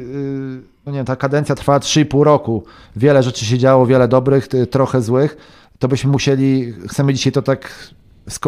no 0.87 0.93
nie 0.93 0.99
wiem, 0.99 1.07
ta 1.07 1.17
kadencja 1.17 1.55
trwała 1.55 1.79
3,5 1.79 2.23
roku. 2.23 2.65
Wiele 2.97 3.23
rzeczy 3.23 3.45
się 3.45 3.59
działo, 3.59 3.87
wiele 3.87 4.09
dobrych, 4.09 4.49
trochę 4.71 5.03
złych. 5.03 5.37
To 5.79 5.89
byśmy 5.89 6.11
musieli, 6.11 6.75
chcemy 6.89 7.15
dzisiaj 7.15 7.33
to 7.33 7.43
tak 7.43 7.93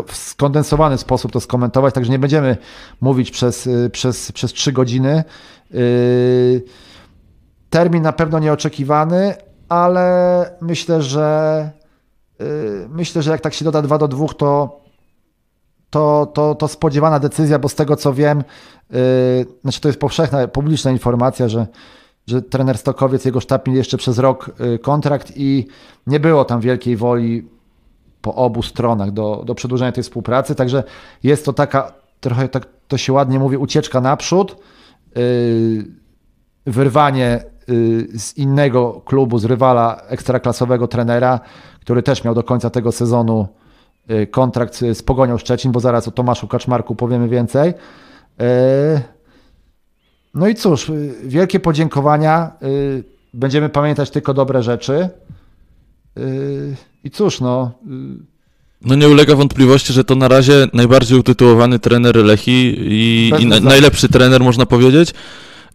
w 0.06 0.16
skondensowany 0.16 0.98
sposób 0.98 1.32
to 1.32 1.40
skomentować, 1.40 1.94
także 1.94 2.10
nie 2.10 2.18
będziemy 2.18 2.56
mówić 3.00 3.30
przez, 3.30 3.68
przez, 3.92 4.32
przez 4.32 4.52
trzy 4.52 4.72
godziny. 4.72 5.24
Termin 7.70 8.02
na 8.02 8.12
pewno 8.12 8.38
nieoczekiwany, 8.38 9.34
ale 9.68 10.50
myślę, 10.60 11.02
że 11.02 11.70
myślę, 12.88 13.22
że 13.22 13.30
jak 13.30 13.40
tak 13.40 13.54
się 13.54 13.64
doda 13.64 13.82
2 13.82 13.98
do 13.98 14.08
2, 14.08 14.26
to 14.28 14.80
to, 15.90 16.26
to, 16.34 16.54
to 16.54 16.68
spodziewana 16.68 17.18
decyzja, 17.18 17.58
bo 17.58 17.68
z 17.68 17.74
tego 17.74 17.96
co 17.96 18.14
wiem, 18.14 18.44
yy, 18.90 18.98
znaczy 19.62 19.80
to 19.80 19.88
jest 19.88 20.00
powszechna, 20.00 20.48
publiczna 20.48 20.90
informacja, 20.90 21.48
że, 21.48 21.66
że 22.26 22.42
trener 22.42 22.78
Stokowiec, 22.78 23.24
jego 23.24 23.40
sztab 23.40 23.66
mieli 23.66 23.78
jeszcze 23.78 23.96
przez 23.96 24.18
rok 24.18 24.50
yy, 24.60 24.78
kontrakt 24.78 25.32
i 25.36 25.66
nie 26.06 26.20
było 26.20 26.44
tam 26.44 26.60
wielkiej 26.60 26.96
woli 26.96 27.48
po 28.22 28.34
obu 28.34 28.62
stronach 28.62 29.10
do, 29.10 29.42
do 29.46 29.54
przedłużenia 29.54 29.92
tej 29.92 30.02
współpracy, 30.02 30.54
także 30.54 30.84
jest 31.22 31.44
to 31.44 31.52
taka, 31.52 31.92
trochę 32.20 32.48
tak 32.48 32.66
to 32.88 32.98
się 32.98 33.12
ładnie 33.12 33.38
mówi, 33.38 33.56
ucieczka 33.56 34.00
naprzód, 34.00 34.56
yy, 35.16 35.84
wyrwanie 36.66 37.44
z 38.14 38.36
innego 38.36 39.02
klubu, 39.04 39.38
z 39.38 39.44
rywala 39.44 40.02
ekstraklasowego 40.08 40.88
trenera, 40.88 41.40
który 41.80 42.02
też 42.02 42.24
miał 42.24 42.34
do 42.34 42.42
końca 42.42 42.70
tego 42.70 42.92
sezonu 42.92 43.48
Y, 44.10 44.26
kontrakt 44.26 44.84
z 44.92 45.02
Pogonią 45.02 45.38
Szczecin, 45.38 45.72
bo 45.72 45.80
zaraz 45.80 46.08
o 46.08 46.10
Tomaszu 46.10 46.48
Kaczmarku 46.48 46.94
powiemy 46.94 47.28
więcej. 47.28 47.70
Y, 47.70 47.74
no 50.34 50.48
i 50.48 50.54
cóż, 50.54 50.88
y, 50.88 51.14
wielkie 51.24 51.60
podziękowania. 51.60 52.52
Będziemy 53.34 53.68
pamiętać 53.68 54.10
tylko 54.10 54.34
dobre 54.34 54.62
rzeczy. 54.62 55.08
I 57.04 57.10
cóż, 57.10 57.40
no. 57.40 57.70
No 58.82 58.94
nie 58.94 59.08
ulega 59.08 59.34
wątpliwości, 59.34 59.92
że 59.92 60.04
to 60.04 60.14
na 60.14 60.28
razie 60.28 60.66
najbardziej 60.72 61.18
utytułowany 61.18 61.78
trener 61.78 62.16
Lechi 62.16 62.76
i, 62.78 63.32
i 63.40 63.46
na, 63.46 63.60
najlepszy 63.60 64.08
trener, 64.08 64.40
można 64.40 64.66
powiedzieć. 64.66 65.14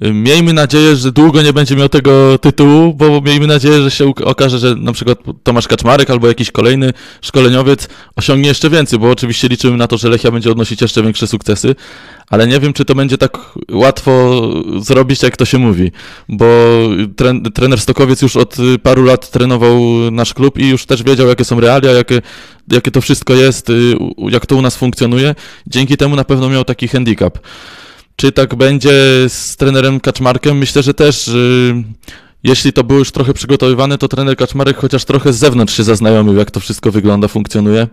Miejmy 0.02 0.54
nadzieję, 0.54 0.96
że 0.96 1.12
długo 1.12 1.42
nie 1.42 1.54
będzie 1.54 1.76
miał 1.76 1.90
tego 1.90 2.38
tytułu, 2.38 2.94
bo 2.94 3.22
miejmy 3.22 3.48
nadzieję, 3.48 3.82
że 3.82 3.92
się 3.92 4.12
okaże, 4.24 4.60
że 4.60 4.76
na 4.76 4.94
przykład 4.94 5.18
Tomasz 5.44 5.68
Kaczmarek 5.68 6.10
albo 6.10 6.28
jakiś 6.28 6.52
kolejny 6.52 6.94
szkoleniowiec 7.22 7.90
osiągnie 8.16 8.48
jeszcze 8.48 8.70
więcej, 8.70 9.00
bo 9.00 9.12
oczywiście 9.12 9.48
liczymy 9.48 9.78
na 9.78 9.88
to, 9.88 9.98
że 9.98 10.10
Lechia 10.10 10.32
będzie 10.32 10.52
odnosić 10.52 10.82
jeszcze 10.82 11.04
większe 11.04 11.28
sukcesy, 11.28 11.76
ale 12.30 12.48
nie 12.48 12.60
wiem, 12.60 12.74
czy 12.74 12.86
to 12.86 12.96
będzie 12.96 13.18
tak 13.18 13.38
łatwo 13.72 14.42
zrobić, 14.80 15.24
jak 15.24 15.38
to 15.38 15.46
się 15.46 15.58
mówi, 15.58 15.92
bo 16.30 16.46
tren, 17.16 17.44
trener 17.44 17.82
Stokowiec 17.82 18.22
już 18.22 18.36
od 18.36 18.56
paru 18.84 19.04
lat 19.04 19.32
trenował 19.32 19.82
nasz 20.12 20.34
klub 20.34 20.60
i 20.60 20.70
już 20.70 20.86
też 20.86 21.04
wiedział, 21.04 21.28
jakie 21.28 21.46
są 21.46 21.60
realia, 21.60 21.92
jakie, 21.92 22.22
jakie 22.72 22.92
to 22.92 23.02
wszystko 23.02 23.34
jest, 23.34 23.70
y, 23.70 23.96
jak 24.18 24.46
to 24.46 24.56
u 24.56 24.62
nas 24.62 24.76
funkcjonuje. 24.76 25.36
Dzięki 25.68 25.98
temu 25.98 26.16
na 26.16 26.24
pewno 26.24 26.50
miał 26.50 26.64
taki 26.64 26.88
handicap. 26.88 27.40
Czy 28.16 28.32
tak 28.32 28.56
będzie 28.56 28.92
z 29.28 29.58
trenerem 29.58 30.00
Kaczmarkiem? 30.00 30.58
Myślę, 30.58 30.84
że 30.84 30.94
też. 30.94 31.28
Yy, 31.28 31.84
jeśli 32.44 32.74
to 32.74 32.84
było 32.84 33.00
już 33.00 33.12
trochę 33.12 33.34
przygotowywane, 33.34 33.98
to 33.98 34.08
trener 34.08 34.36
Kaczmarek 34.36 34.78
chociaż 34.78 35.06
trochę 35.06 35.34
z 35.34 35.38
zewnątrz 35.38 35.78
się 35.78 35.84
zaznajomił, 35.84 36.36
jak 36.36 36.52
to 36.52 36.60
wszystko 36.60 36.92
wygląda, 36.92 37.28
funkcjonuje. 37.28 37.88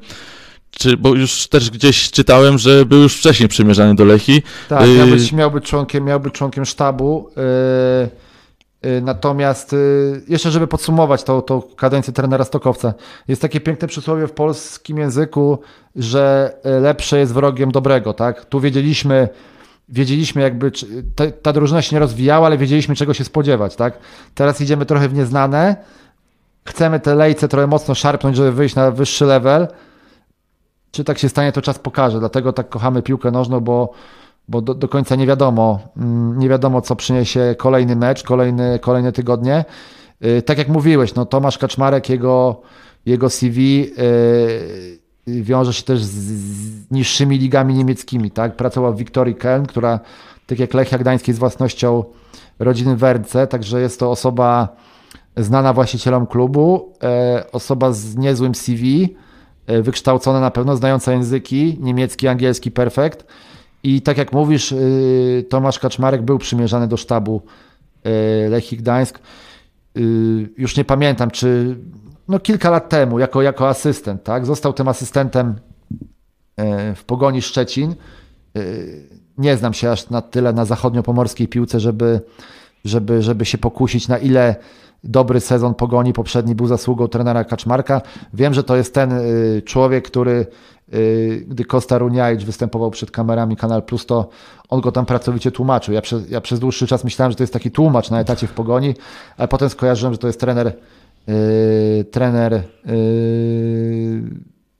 Czy, 0.70 0.96
bo 0.96 1.14
już 1.14 1.48
też 1.48 1.70
gdzieś 1.70 2.10
czytałem, 2.10 2.58
że 2.58 2.84
był 2.84 3.02
już 3.02 3.16
wcześniej 3.16 3.48
przymierzany 3.48 3.94
do 3.94 4.04
Lechi. 4.04 4.42
Tak, 4.68 4.88
miał 4.88 5.08
y, 5.08 5.10
być, 5.10 5.32
miał 5.32 5.50
być, 5.50 5.64
członkiem, 5.64 6.04
miał 6.04 6.20
być 6.20 6.34
członkiem 6.34 6.64
sztabu. 6.64 7.30
Yy, 8.82 8.90
yy, 8.90 9.02
natomiast 9.02 9.72
yy, 9.72 10.22
jeszcze, 10.28 10.50
żeby 10.50 10.66
podsumować 10.66 11.24
tą, 11.24 11.42
tą 11.42 11.62
kadencję 11.76 12.12
trenera 12.12 12.44
Stokowca, 12.44 12.94
jest 13.28 13.42
takie 13.42 13.60
piękne 13.60 13.88
przysłowie 13.88 14.26
w 14.26 14.32
polskim 14.32 14.98
języku, 14.98 15.58
że 15.96 16.52
lepsze 16.80 17.18
jest 17.18 17.32
wrogiem 17.32 17.72
dobrego. 17.72 18.12
Tak? 18.12 18.44
Tu 18.44 18.60
wiedzieliśmy, 18.60 19.28
wiedzieliśmy 19.90 20.42
jakby, 20.42 20.70
ta, 21.14 21.30
ta 21.30 21.52
drużyna 21.52 21.82
się 21.82 21.96
nie 21.96 22.00
rozwijała, 22.00 22.46
ale 22.46 22.58
wiedzieliśmy 22.58 22.96
czego 22.96 23.14
się 23.14 23.24
spodziewać, 23.24 23.76
tak? 23.76 23.98
Teraz 24.34 24.60
idziemy 24.60 24.86
trochę 24.86 25.08
w 25.08 25.14
nieznane, 25.14 25.76
chcemy 26.64 27.00
te 27.00 27.14
lejce 27.14 27.48
trochę 27.48 27.66
mocno 27.66 27.94
szarpnąć, 27.94 28.36
żeby 28.36 28.52
wyjść 28.52 28.74
na 28.74 28.90
wyższy 28.90 29.24
level. 29.24 29.68
Czy 30.90 31.04
tak 31.04 31.18
się 31.18 31.28
stanie, 31.28 31.52
to 31.52 31.62
czas 31.62 31.78
pokaże. 31.78 32.18
Dlatego 32.18 32.52
tak 32.52 32.68
kochamy 32.68 33.02
piłkę 33.02 33.30
nożną, 33.30 33.60
bo, 33.60 33.92
bo 34.48 34.62
do, 34.62 34.74
do 34.74 34.88
końca 34.88 35.16
nie 35.16 35.26
wiadomo, 35.26 35.80
mm, 35.96 36.38
nie 36.38 36.48
wiadomo, 36.48 36.80
co 36.80 36.96
przyniesie 36.96 37.54
kolejny 37.58 37.96
mecz, 37.96 38.22
kolejny, 38.22 38.78
kolejne 38.78 39.12
tygodnie. 39.12 39.64
Y, 40.24 40.42
tak 40.42 40.58
jak 40.58 40.68
mówiłeś, 40.68 41.14
no 41.14 41.26
Tomasz 41.26 41.58
Kaczmarek, 41.58 42.08
jego, 42.08 42.60
jego 43.06 43.30
CV 43.30 43.80
yy, 43.80 44.99
wiąże 45.26 45.72
się 45.72 45.82
też 45.82 46.04
z 46.04 46.90
niższymi 46.90 47.38
ligami 47.38 47.74
niemieckimi. 47.74 48.30
Tak? 48.30 48.56
Pracował 48.56 48.94
w 48.94 48.98
Wiktorii 48.98 49.34
Köln, 49.34 49.66
która 49.66 50.00
tak 50.46 50.58
jak 50.58 50.74
Lechia 50.74 50.98
Gdański 50.98 51.30
jest 51.30 51.40
własnością 51.40 52.04
rodziny 52.58 52.96
Werce, 52.96 53.46
także 53.46 53.80
jest 53.80 54.00
to 54.00 54.10
osoba 54.10 54.76
znana 55.36 55.72
właścicielom 55.72 56.26
klubu, 56.26 56.92
e, 57.02 57.44
osoba 57.52 57.92
z 57.92 58.16
niezłym 58.16 58.54
CV, 58.54 59.16
e, 59.66 59.82
wykształcona 59.82 60.40
na 60.40 60.50
pewno, 60.50 60.76
znająca 60.76 61.12
języki 61.12 61.78
niemiecki, 61.80 62.28
angielski 62.28 62.70
perfekt. 62.70 63.26
I 63.82 64.02
tak 64.02 64.18
jak 64.18 64.32
mówisz, 64.32 64.72
e, 64.72 64.76
Tomasz 65.48 65.78
Kaczmarek 65.78 66.22
był 66.22 66.38
przymierzany 66.38 66.88
do 66.88 66.96
sztabu 66.96 67.42
Lechii 68.48 68.78
Gdańsk. 68.78 69.18
Już 70.56 70.76
nie 70.76 70.84
pamiętam, 70.84 71.30
czy 71.30 71.76
no, 72.30 72.38
kilka 72.38 72.70
lat 72.70 72.88
temu 72.88 73.18
jako, 73.18 73.42
jako 73.42 73.68
asystent. 73.68 74.24
Tak? 74.24 74.46
Został 74.46 74.72
tym 74.72 74.88
asystentem 74.88 75.54
e, 76.56 76.94
w 76.94 77.04
Pogoni 77.04 77.42
Szczecin. 77.42 77.94
E, 78.56 78.60
nie 79.38 79.56
znam 79.56 79.72
się 79.72 79.90
aż 79.90 80.10
na 80.10 80.22
tyle 80.22 80.52
na 80.52 80.64
zachodniopomorskiej 80.64 81.48
piłce, 81.48 81.80
żeby, 81.80 82.20
żeby, 82.84 83.22
żeby 83.22 83.44
się 83.44 83.58
pokusić 83.58 84.08
na 84.08 84.18
ile 84.18 84.56
dobry 85.04 85.40
sezon 85.40 85.74
Pogoni 85.74 86.12
poprzedni 86.12 86.54
był 86.54 86.66
zasługą 86.66 87.08
trenera 87.08 87.44
Kaczmarka. 87.44 88.02
Wiem, 88.34 88.54
że 88.54 88.64
to 88.64 88.76
jest 88.76 88.94
ten 88.94 89.12
e, 89.12 89.22
człowiek, 89.62 90.06
który 90.06 90.46
gdy 91.46 91.64
Kosta 91.64 91.98
Runiajcz 91.98 92.44
występował 92.44 92.90
przed 92.90 93.10
kamerami 93.10 93.56
Kanal 93.56 93.82
Plus, 93.82 94.06
to 94.06 94.28
on 94.68 94.80
go 94.80 94.92
tam 94.92 95.06
pracowicie 95.06 95.50
tłumaczył. 95.50 95.94
Ja 95.94 96.02
przez, 96.02 96.30
ja 96.30 96.40
przez 96.40 96.60
dłuższy 96.60 96.86
czas 96.86 97.04
myślałem, 97.04 97.32
że 97.32 97.36
to 97.36 97.42
jest 97.42 97.52
taki 97.52 97.70
tłumacz 97.70 98.10
na 98.10 98.20
etacie 98.20 98.46
w 98.46 98.52
Pogoni, 98.52 98.94
ale 99.36 99.48
potem 99.48 99.68
skojarzyłem, 99.70 100.14
że 100.14 100.18
to 100.18 100.26
jest 100.26 100.40
trener 100.40 100.76
Yy, 101.26 102.04
trener, 102.04 102.62
yy, 102.86 104.22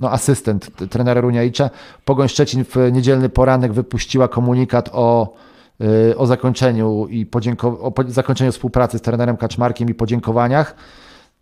no 0.01 0.11
asystent 0.11 0.71
trenera 0.91 1.21
Runiajicza. 1.21 1.71
Pogoń 2.05 2.29
Szczecin 2.29 2.65
w 2.65 2.77
niedzielny 2.93 3.29
poranek 3.29 3.73
wypuściła 3.73 4.29
komunikat 4.29 4.91
o, 4.93 5.35
yy, 5.81 6.17
o 6.17 6.27
zakończeniu 6.27 7.07
i 7.07 7.27
podzięko- 7.27 7.79
o 7.81 7.93
zakończeniu 8.09 8.53
współpracy 8.53 8.99
z 8.99 9.03
trenerem 9.03 9.37
Kaczmarkiem 9.37 9.89
i 9.89 9.95
podziękowaniach. 9.95 10.75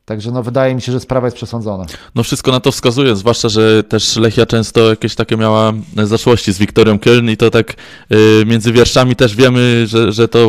Także 0.09 0.31
no, 0.31 0.43
wydaje 0.43 0.75
mi 0.75 0.81
się, 0.81 0.93
że 0.93 1.01
sprawa 1.01 1.27
jest 1.27 1.37
przesądzona. 1.37 1.87
No 2.15 2.23
wszystko 2.23 2.51
na 2.51 2.61
to 2.61 2.73
wskazuje, 2.73 3.17
zwłaszcza, 3.17 3.49
że 3.49 3.85
też 3.85 4.17
Lechia 4.17 4.47
często 4.47 4.91
jakieś 4.91 5.15
takie 5.15 5.37
miała 5.37 5.73
zaszłości 6.05 6.53
z 6.53 6.59
Wiktorią 6.59 6.97
Köln 6.97 7.31
i 7.31 7.37
to 7.37 7.51
tak 7.51 7.75
y, 8.13 8.45
między 8.47 8.73
wierszami 8.73 9.17
też 9.17 9.37
wiemy, 9.37 9.87
że, 9.87 10.13
że 10.13 10.29
to 10.29 10.49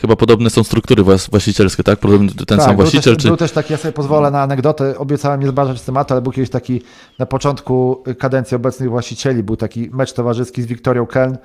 chyba 0.00 0.16
podobne 0.16 0.50
są 0.50 0.64
struktury 0.64 1.02
właścicielskie, 1.02 1.82
tak? 1.82 1.98
Podobny 1.98 2.32
ten 2.32 2.58
tak, 2.58 2.62
sam 2.62 2.76
właściciel. 2.76 3.14
Też, 3.14 3.22
czy... 3.22 3.28
był 3.28 3.36
też 3.36 3.52
taki, 3.52 3.72
ja 3.72 3.76
sobie 3.76 3.92
pozwolę 3.92 4.30
na 4.30 4.42
anegdotę, 4.42 4.98
obiecałem 4.98 5.40
nie 5.40 5.48
zbażać 5.48 5.82
tematu, 5.82 6.14
ale 6.14 6.22
był 6.22 6.32
kiedyś 6.32 6.50
taki 6.50 6.82
na 7.18 7.26
początku 7.26 8.04
kadencji 8.18 8.54
obecnych 8.54 8.90
właścicieli, 8.90 9.42
był 9.42 9.56
taki 9.56 9.90
mecz 9.92 10.12
towarzyski 10.12 10.62
z 10.62 10.66
Wiktorią 10.66 11.04
Köln, 11.04 11.36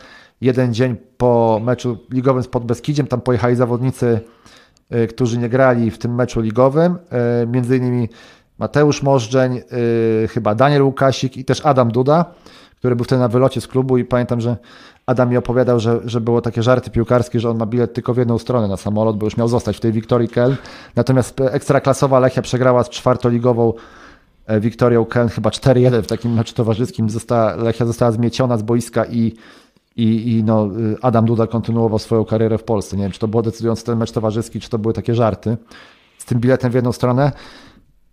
jeden 0.41 0.73
dzień 0.73 0.95
po 1.17 1.61
meczu 1.63 1.97
ligowym 2.11 2.43
z 2.43 2.47
Podbeskidziem, 2.47 3.07
tam 3.07 3.21
pojechali 3.21 3.55
zawodnicy 3.55 4.19
którzy 5.10 5.38
nie 5.38 5.50
grali 5.50 5.92
w 5.92 5.98
tym 5.98 6.15
meczu 6.15 6.42
ligowym, 6.42 6.98
e, 7.10 7.48
między 7.48 7.77
innymi 7.77 8.10
Mateusz 8.58 9.04
Możdżeń, 9.04 9.58
e, 9.58 10.27
chyba 10.27 10.56
Daniel 10.56 10.84
Łukasik 10.84 11.38
i 11.38 11.46
też 11.46 11.65
Adam 11.65 11.92
Duda, 11.92 12.25
który 12.75 12.96
był 12.96 13.06
wtedy 13.06 13.20
na 13.20 13.27
wylocie 13.27 13.62
z 13.62 13.68
klubu 13.68 13.98
i 13.98 14.06
pamiętam, 14.06 14.42
że 14.42 14.58
Adam 15.06 15.30
mi 15.30 15.38
opowiadał, 15.38 15.80
że, 15.80 16.00
że 16.06 16.22
było 16.22 16.42
takie 16.42 16.63
żarty 16.63 16.92
piłkarskie, 16.92 17.39
że 17.39 17.50
on 17.50 17.58
ma 17.58 17.65
bilet 17.65 17.94
tylko 17.94 18.13
w 18.13 18.18
jedną 18.18 18.38
stronę 18.38 18.68
na 18.68 18.77
samolot, 18.77 19.18
bo 19.18 19.25
już 19.25 19.38
miał 19.38 19.48
zostać 19.48 19.77
w 19.77 19.80
tej 19.80 19.92
Wiktorii 19.92 20.30
Kel. 20.30 20.56
Natomiast 20.96 21.42
ekstraklasowa 21.42 22.20
Lechia 22.20 22.42
przegrała 22.42 22.84
z 22.84 22.89
czwartoligową 22.89 23.74
Wiktorią 24.60 25.06
Kel 25.06 25.30
chyba 25.30 25.50
4-1 25.50 26.01
w 26.01 26.08
takim 26.08 26.34
meczu 26.34 26.54
towarzyskim. 26.54 27.10
Została, 27.10 27.56
Lechia 27.56 27.86
została 27.86 28.12
zmieciona 28.12 28.58
z 28.58 28.62
boiska 28.63 29.06
i 29.06 29.34
i, 29.95 30.31
i 30.31 30.43
no, 30.43 30.69
Adam 31.01 31.25
Duda 31.25 31.47
kontynuował 31.47 31.99
swoją 31.99 32.25
karierę 32.25 32.57
w 32.57 32.63
Polsce. 32.63 32.97
Nie 32.97 33.03
wiem, 33.03 33.11
czy 33.11 33.19
to 33.19 33.27
było 33.27 33.43
decydujący 33.43 33.85
ten 33.85 33.97
mecz 33.97 34.11
towarzyski, 34.11 34.59
czy 34.59 34.69
to 34.69 34.79
były 34.79 34.93
takie 34.93 35.15
żarty 35.15 35.57
z 36.17 36.25
tym 36.25 36.39
biletem 36.39 36.71
w 36.71 36.75
jedną 36.75 36.91
stronę. 36.91 37.31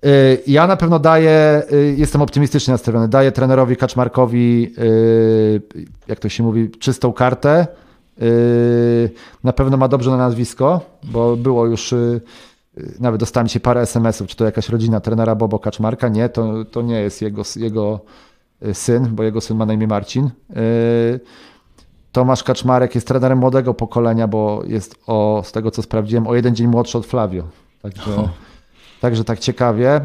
Y, 0.04 0.42
ja 0.46 0.66
na 0.66 0.76
pewno 0.76 0.98
daję, 0.98 1.62
y, 1.72 1.94
jestem 1.98 2.22
optymistycznie 2.22 2.72
nastawiony, 2.72 3.08
daję 3.08 3.32
trenerowi 3.32 3.76
Kaczmarkowi, 3.76 4.74
y, 4.78 5.62
jak 6.08 6.18
to 6.18 6.28
się 6.28 6.42
mówi, 6.42 6.70
czystą 6.70 7.12
kartę. 7.12 7.66
Na 9.44 9.52
pewno 9.52 9.76
ma 9.76 9.88
dobrze 9.88 10.10
na 10.10 10.16
nazwisko, 10.16 10.80
bo 11.04 11.36
było 11.36 11.66
już, 11.66 11.94
nawet 13.00 13.20
dostałem 13.20 13.48
się 13.48 13.60
parę 13.60 13.80
SMS-ów, 13.80 14.26
czy 14.26 14.36
to 14.36 14.44
jakaś 14.44 14.68
rodzina 14.68 15.00
trenera 15.00 15.34
Bobo 15.34 15.58
Kaczmarka. 15.58 16.08
Nie, 16.08 16.28
to, 16.28 16.64
to 16.64 16.82
nie 16.82 17.00
jest 17.00 17.22
jego, 17.22 17.42
jego 17.56 18.00
syn, 18.72 19.08
bo 19.10 19.22
jego 19.22 19.40
syn 19.40 19.56
ma 19.56 19.66
na 19.66 19.72
imię 19.72 19.86
Marcin. 19.86 20.30
Tomasz 22.12 22.44
Kaczmarek 22.44 22.94
jest 22.94 23.08
trenerem 23.08 23.38
młodego 23.38 23.74
pokolenia, 23.74 24.28
bo 24.28 24.62
jest 24.66 24.94
o, 25.06 25.42
z 25.44 25.52
tego 25.52 25.70
co 25.70 25.82
sprawdziłem, 25.82 26.26
o 26.26 26.34
jeden 26.34 26.54
dzień 26.54 26.66
młodszy 26.66 26.98
od 26.98 27.06
Flavio. 27.06 27.44
Także, 27.82 28.28
także 29.00 29.24
tak 29.24 29.38
ciekawie. 29.38 30.00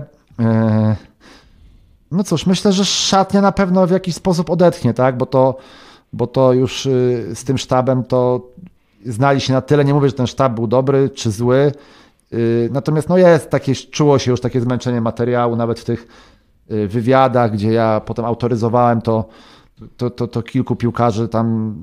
No 2.11 2.23
cóż, 2.23 2.45
myślę, 2.45 2.73
że 2.73 2.85
szatnia 2.85 3.41
na 3.41 3.51
pewno 3.51 3.87
w 3.87 3.91
jakiś 3.91 4.15
sposób 4.15 4.49
odetchnie, 4.49 4.93
tak? 4.93 5.17
Bo 5.17 5.25
to, 5.25 5.57
bo 6.13 6.27
to 6.27 6.53
już 6.53 6.85
y, 6.85 7.31
z 7.35 7.43
tym 7.43 7.57
sztabem 7.57 8.03
to 8.03 8.47
znali 9.05 9.41
się 9.41 9.53
na 9.53 9.61
tyle. 9.61 9.85
Nie 9.85 9.93
mówię, 9.93 10.09
że 10.09 10.15
ten 10.15 10.27
sztab 10.27 10.53
był 10.53 10.67
dobry 10.67 11.09
czy 11.09 11.31
zły. 11.31 11.71
Y, 12.33 12.69
natomiast 12.71 13.09
no 13.09 13.17
jest 13.17 13.49
takie, 13.49 13.75
czuło 13.75 14.19
się 14.19 14.31
już 14.31 14.41
takie 14.41 14.61
zmęczenie 14.61 15.01
materiału, 15.01 15.55
nawet 15.55 15.79
w 15.79 15.83
tych 15.83 16.07
y, 16.71 16.87
wywiadach, 16.87 17.51
gdzie 17.51 17.71
ja 17.71 18.01
potem 18.05 18.25
autoryzowałem, 18.25 19.01
to, 19.01 19.25
to, 19.97 20.09
to, 20.09 20.27
to 20.27 20.43
kilku 20.43 20.75
piłkarzy 20.75 21.27
tam 21.27 21.75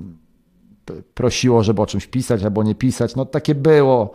prosiło, 1.15 1.63
żeby 1.63 1.83
o 1.83 1.87
czymś 1.87 2.07
pisać 2.07 2.43
albo 2.43 2.63
nie 2.63 2.75
pisać. 2.75 3.17
No 3.17 3.27
takie 3.27 3.55
było 3.55 4.15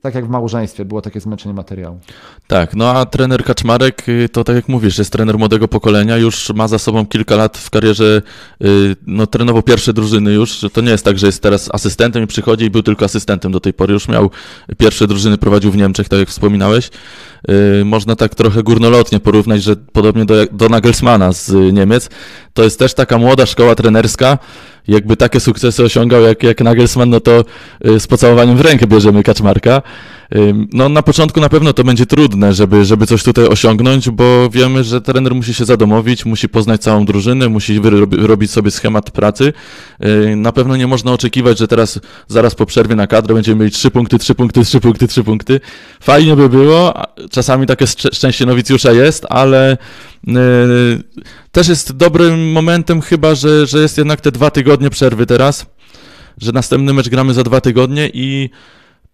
tak 0.00 0.14
jak 0.14 0.26
w 0.26 0.28
małżeństwie 0.28 0.84
było 0.84 1.02
takie 1.02 1.20
zmęczenie 1.20 1.54
materiału. 1.54 2.00
Tak, 2.46 2.74
no 2.74 2.90
a 2.90 3.06
trener 3.06 3.44
Kaczmarek, 3.44 4.08
y, 4.08 4.28
to 4.28 4.44
tak 4.44 4.56
jak 4.56 4.68
mówisz, 4.68 4.98
jest 4.98 5.12
trener 5.12 5.38
młodego 5.38 5.68
pokolenia, 5.68 6.16
już 6.16 6.50
ma 6.54 6.68
za 6.68 6.78
sobą 6.78 7.06
kilka 7.06 7.36
lat 7.36 7.58
w 7.58 7.70
karierze, 7.70 8.22
y, 8.64 8.96
no 9.06 9.26
trenował 9.26 9.62
pierwsze 9.62 9.92
drużyny 9.92 10.32
już, 10.32 10.60
to 10.72 10.80
nie 10.80 10.90
jest 10.90 11.04
tak, 11.04 11.18
że 11.18 11.26
jest 11.26 11.42
teraz 11.42 11.70
asystentem 11.72 12.24
i 12.24 12.26
przychodzi 12.26 12.64
i 12.64 12.70
był 12.70 12.82
tylko 12.82 13.04
asystentem 13.04 13.52
do 13.52 13.60
tej 13.60 13.72
pory, 13.72 13.92
już 13.92 14.08
miał 14.08 14.30
pierwsze 14.78 15.06
drużyny, 15.06 15.38
prowadził 15.38 15.70
w 15.70 15.76
Niemczech, 15.76 16.08
tak 16.08 16.18
jak 16.18 16.28
wspominałeś. 16.28 16.90
Y, 17.80 17.84
można 17.84 18.16
tak 18.16 18.34
trochę 18.34 18.62
górnolotnie 18.62 19.20
porównać, 19.20 19.62
że 19.62 19.76
podobnie 19.76 20.24
do, 20.24 20.34
do 20.52 20.68
Nagelsmana 20.68 21.32
z 21.32 21.72
Niemiec, 21.72 22.10
to 22.54 22.64
jest 22.64 22.78
też 22.78 22.94
taka 22.94 23.18
młoda 23.18 23.46
szkoła 23.46 23.74
trenerska, 23.74 24.38
jakby 24.88 25.16
takie 25.16 25.40
sukcesy 25.40 25.84
osiągał 25.84 26.22
jak, 26.22 26.42
jak 26.42 26.60
Nagelsmann, 26.60 27.10
no 27.10 27.20
to 27.20 27.44
y, 27.86 28.00
z 28.00 28.06
pocałowaniem 28.06 28.56
w 28.56 28.60
rękę 28.60 28.86
bierzemy 28.86 29.22
Kaczmarka. 29.22 29.82
No 30.72 30.88
na 30.88 31.02
początku 31.02 31.40
na 31.40 31.48
pewno 31.48 31.72
to 31.72 31.84
będzie 31.84 32.06
trudne, 32.06 32.54
żeby, 32.54 32.84
żeby 32.84 33.06
coś 33.06 33.22
tutaj 33.22 33.46
osiągnąć, 33.46 34.10
bo 34.10 34.50
wiemy, 34.50 34.84
że 34.84 35.00
trener 35.00 35.34
musi 35.34 35.54
się 35.54 35.64
zadomowić, 35.64 36.24
musi 36.24 36.48
poznać 36.48 36.80
całą 36.80 37.04
drużynę, 37.04 37.48
musi 37.48 37.80
wyrobić 37.80 38.50
sobie 38.50 38.70
schemat 38.70 39.10
pracy. 39.10 39.52
Na 40.36 40.52
pewno 40.52 40.76
nie 40.76 40.86
można 40.86 41.12
oczekiwać, 41.12 41.58
że 41.58 41.68
teraz 41.68 42.00
zaraz 42.28 42.54
po 42.54 42.66
przerwie 42.66 42.94
na 42.94 43.06
kadrę 43.06 43.34
będziemy 43.34 43.58
mieli 43.60 43.70
3 43.70 43.90
punkty, 43.90 44.18
3 44.18 44.34
punkty, 44.34 44.64
3 44.64 44.80
punkty, 44.80 45.08
3 45.08 45.24
punkty. 45.24 45.60
Fajnie 46.00 46.36
by 46.36 46.48
było, 46.48 46.94
czasami 47.30 47.66
takie 47.66 47.86
szczęście 47.86 48.46
nowicjusza 48.46 48.92
jest, 48.92 49.26
ale 49.28 49.76
też 51.52 51.68
jest 51.68 51.96
dobrym 51.96 52.52
momentem 52.52 53.00
chyba, 53.00 53.34
że, 53.34 53.66
że 53.66 53.78
jest 53.78 53.98
jednak 53.98 54.20
te 54.20 54.32
dwa 54.32 54.50
tygodnie 54.50 54.90
przerwy 54.90 55.26
teraz, 55.26 55.66
że 56.38 56.52
następny 56.52 56.92
mecz 56.92 57.08
gramy 57.08 57.34
za 57.34 57.42
dwa 57.42 57.60
tygodnie 57.60 58.10
i 58.14 58.50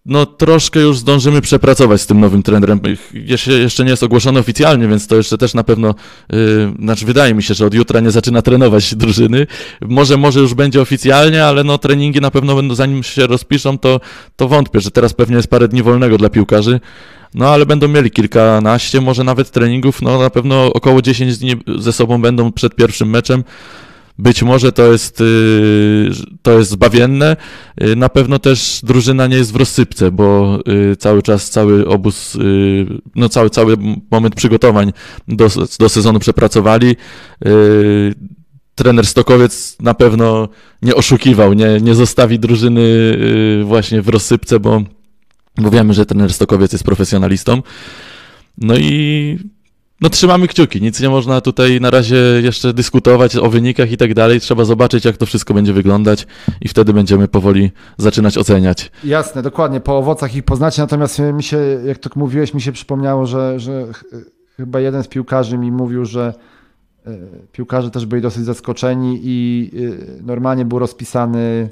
no 0.05 0.25
troszkę 0.25 0.79
już 0.79 0.97
zdążymy 0.97 1.41
przepracować 1.41 2.01
z 2.01 2.07
tym 2.07 2.19
nowym 2.19 2.43
trenerem. 2.43 2.79
Jeszcze, 3.13 3.51
jeszcze 3.51 3.83
nie 3.83 3.89
jest 3.89 4.03
ogłoszony 4.03 4.39
oficjalnie, 4.39 4.87
więc 4.87 5.07
to 5.07 5.15
jeszcze 5.15 5.37
też 5.37 5.53
na 5.53 5.63
pewno, 5.63 5.95
yy, 6.31 6.73
znaczy 6.79 7.05
wydaje 7.05 7.33
mi 7.33 7.43
się, 7.43 7.53
że 7.53 7.65
od 7.65 7.73
jutra 7.73 7.99
nie 7.99 8.11
zaczyna 8.11 8.41
trenować 8.41 8.95
drużyny. 8.95 9.47
Może, 9.81 10.17
może 10.17 10.39
już 10.39 10.53
będzie 10.53 10.81
oficjalnie, 10.81 11.45
ale 11.45 11.63
no 11.63 11.77
treningi 11.77 12.21
na 12.21 12.31
pewno 12.31 12.55
będą, 12.55 12.75
zanim 12.75 13.03
się 13.03 13.27
rozpiszą, 13.27 13.77
to, 13.77 13.99
to 14.35 14.47
wątpię, 14.47 14.79
że 14.79 14.91
teraz 14.91 15.13
pewnie 15.13 15.35
jest 15.35 15.47
parę 15.47 15.67
dni 15.67 15.83
wolnego 15.83 16.17
dla 16.17 16.29
piłkarzy. 16.29 16.79
No 17.35 17.49
ale 17.49 17.65
będą 17.65 17.87
mieli 17.87 18.11
kilkanaście, 18.11 19.01
może 19.01 19.23
nawet 19.23 19.51
treningów, 19.51 20.01
no 20.01 20.19
na 20.19 20.29
pewno 20.29 20.73
około 20.73 21.01
10 21.01 21.37
dni 21.37 21.55
ze 21.77 21.93
sobą 21.93 22.21
będą 22.21 22.51
przed 22.51 22.75
pierwszym 22.75 23.09
meczem. 23.09 23.43
Być 24.19 24.43
może 24.43 24.71
to 24.71 24.91
jest, 24.91 25.21
y, 25.21 26.09
to 26.41 26.59
jest 26.59 26.71
zbawienne. 26.71 27.37
Y, 27.83 27.95
na 27.95 28.09
pewno 28.09 28.39
też 28.39 28.79
drużyna 28.83 29.27
nie 29.27 29.37
jest 29.37 29.53
w 29.53 29.55
rozsypce, 29.55 30.11
bo 30.11 30.59
y, 30.91 30.95
cały 30.95 31.21
czas, 31.21 31.49
cały 31.49 31.87
obóz, 31.87 32.37
no 33.15 33.29
cały, 33.29 33.49
cały 33.49 33.77
moment 34.11 34.35
przygotowań 34.35 34.93
do, 35.27 35.49
do 35.79 35.89
sezonu 35.89 36.19
przepracowali. 36.19 36.95
Trener 38.75 39.05
Stokowiec 39.05 39.77
na 39.79 39.93
pewno 39.93 40.49
nie 40.81 40.95
oszukiwał, 40.95 41.53
nie, 41.53 41.81
nie 41.81 41.95
zostawi 41.95 42.39
drużyny 42.39 42.83
właśnie 43.63 44.01
w 44.01 44.09
rozsypce, 44.09 44.59
bo, 44.59 44.81
bo 45.57 45.71
wiemy, 45.71 45.93
że 45.93 46.05
trener 46.05 46.33
Stokowiec 46.33 46.71
jest 46.71 46.83
profesjonalistą. 46.83 47.61
No 48.57 48.75
i 48.77 49.37
no 50.01 50.09
trzymamy 50.09 50.47
kciuki, 50.47 50.81
nic 50.81 51.01
nie 51.01 51.09
można 51.09 51.41
tutaj 51.41 51.81
na 51.81 51.89
razie 51.89 52.15
jeszcze 52.43 52.73
dyskutować 52.73 53.35
o 53.35 53.49
wynikach 53.49 53.91
i 53.91 53.97
tak 53.97 54.13
dalej. 54.13 54.39
Trzeba 54.39 54.65
zobaczyć, 54.65 55.05
jak 55.05 55.17
to 55.17 55.25
wszystko 55.25 55.53
będzie 55.53 55.73
wyglądać 55.73 56.27
i 56.61 56.67
wtedy 56.67 56.93
będziemy 56.93 57.27
powoli 57.27 57.71
zaczynać 57.97 58.37
oceniać. 58.37 58.91
Jasne, 59.03 59.41
dokładnie, 59.41 59.79
po 59.79 59.97
owocach 59.97 60.35
ich 60.35 60.43
poznacie, 60.43 60.81
natomiast 60.81 61.19
mi 61.33 61.43
się, 61.43 61.57
jak 61.85 61.97
to 61.97 62.09
mówiłeś, 62.15 62.53
mi 62.53 62.61
się 62.61 62.71
przypomniało, 62.71 63.25
że, 63.25 63.59
że 63.59 63.87
chyba 64.57 64.79
jeden 64.79 65.03
z 65.03 65.07
piłkarzy 65.07 65.57
mi 65.57 65.71
mówił, 65.71 66.05
że 66.05 66.33
e, 67.05 67.17
piłkarze 67.51 67.91
też 67.91 68.05
byli 68.05 68.21
dosyć 68.21 68.45
zaskoczeni 68.45 69.19
i 69.23 69.71
e, 70.19 70.23
normalnie 70.23 70.65
był 70.65 70.79
rozpisany 70.79 71.69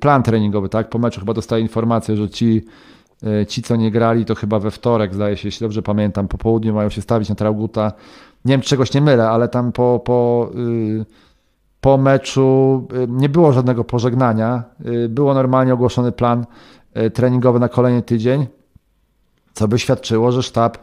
plan 0.00 0.22
treningowy, 0.22 0.68
tak? 0.68 0.88
Po 0.88 0.98
meczu 0.98 1.20
chyba 1.20 1.34
dostali 1.34 1.62
informację, 1.62 2.16
że 2.16 2.28
ci 2.28 2.64
E, 3.26 3.46
ci, 3.46 3.62
co 3.62 3.76
nie 3.76 3.90
grali, 3.90 4.24
to 4.24 4.34
chyba 4.34 4.58
we 4.58 4.70
wtorek, 4.70 5.14
zdaje 5.14 5.36
się, 5.36 5.48
jeśli 5.48 5.64
dobrze 5.64 5.82
pamiętam, 5.82 6.28
po 6.28 6.38
południu 6.38 6.74
mają 6.74 6.88
się 6.88 7.02
stawić 7.02 7.28
na 7.28 7.34
Trauguta. 7.34 7.92
Nie 8.44 8.54
wiem, 8.54 8.60
czegoś 8.60 8.94
nie 8.94 9.00
mylę, 9.00 9.28
ale 9.28 9.48
tam 9.48 9.72
po, 9.72 10.02
po, 10.04 10.50
y, 10.54 11.04
po 11.80 11.98
meczu 11.98 12.88
y, 12.92 13.06
nie 13.08 13.28
było 13.28 13.52
żadnego 13.52 13.84
pożegnania. 13.84 14.62
Y, 14.86 15.08
było 15.08 15.34
normalnie 15.34 15.74
ogłoszony 15.74 16.12
plan 16.12 16.46
treningowy 17.14 17.58
na 17.60 17.68
kolejny 17.68 18.02
tydzień, 18.02 18.46
co 19.52 19.68
by 19.68 19.78
świadczyło, 19.78 20.32
że 20.32 20.42
sztab 20.42 20.78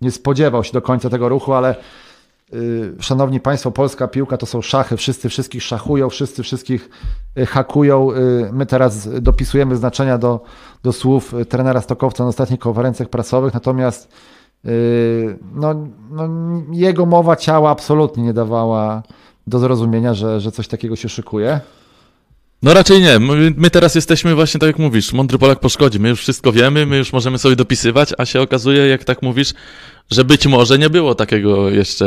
nie 0.00 0.10
spodziewał 0.10 0.64
się 0.64 0.72
do 0.72 0.82
końca 0.82 1.10
tego 1.10 1.28
ruchu, 1.28 1.52
ale 1.52 1.74
Y, 1.74 2.07
szanowni 3.00 3.40
Państwo, 3.40 3.70
polska 3.70 4.08
piłka 4.08 4.36
to 4.36 4.46
są 4.46 4.62
szachy, 4.62 4.96
wszyscy 4.96 5.28
wszystkich 5.28 5.62
szachują, 5.62 6.08
wszyscy 6.08 6.42
wszystkich 6.42 6.90
y, 7.38 7.46
hakują. 7.46 8.12
Y, 8.12 8.50
my 8.52 8.66
teraz 8.66 9.08
dopisujemy 9.22 9.76
znaczenia 9.76 10.18
do, 10.18 10.40
do 10.82 10.92
słów 10.92 11.34
trenera 11.48 11.80
Stokowca 11.80 12.24
na 12.24 12.28
ostatnich 12.28 12.60
konferencjach 12.60 13.08
prasowych, 13.08 13.54
natomiast 13.54 14.08
no, 15.54 15.74
no, 16.10 16.28
jego 16.72 17.06
mowa 17.06 17.36
ciała 17.36 17.70
absolutnie 17.70 18.22
nie 18.22 18.32
dawała 18.32 19.02
do 19.46 19.58
zrozumienia, 19.58 20.14
że, 20.14 20.40
że 20.40 20.52
coś 20.52 20.68
takiego 20.68 20.96
się 20.96 21.08
szykuje. 21.08 21.60
No 22.62 22.74
raczej 22.74 23.02
nie. 23.02 23.18
My, 23.18 23.52
my, 23.56 23.70
teraz 23.70 23.94
jesteśmy 23.94 24.34
właśnie 24.34 24.60
tak 24.60 24.66
jak 24.66 24.78
mówisz, 24.78 25.12
mądry 25.12 25.38
Polak 25.38 25.60
po 25.60 25.68
szkodzie. 25.68 25.98
My 25.98 26.08
już 26.08 26.20
wszystko 26.20 26.52
wiemy, 26.52 26.86
my 26.86 26.96
już 26.96 27.12
możemy 27.12 27.38
sobie 27.38 27.56
dopisywać, 27.56 28.14
a 28.18 28.24
się 28.24 28.40
okazuje, 28.40 28.86
jak 28.86 29.04
tak 29.04 29.22
mówisz, 29.22 29.54
że 30.10 30.24
być 30.24 30.46
może 30.46 30.78
nie 30.78 30.90
było 30.90 31.14
takiego 31.14 31.70
jeszcze 31.70 32.06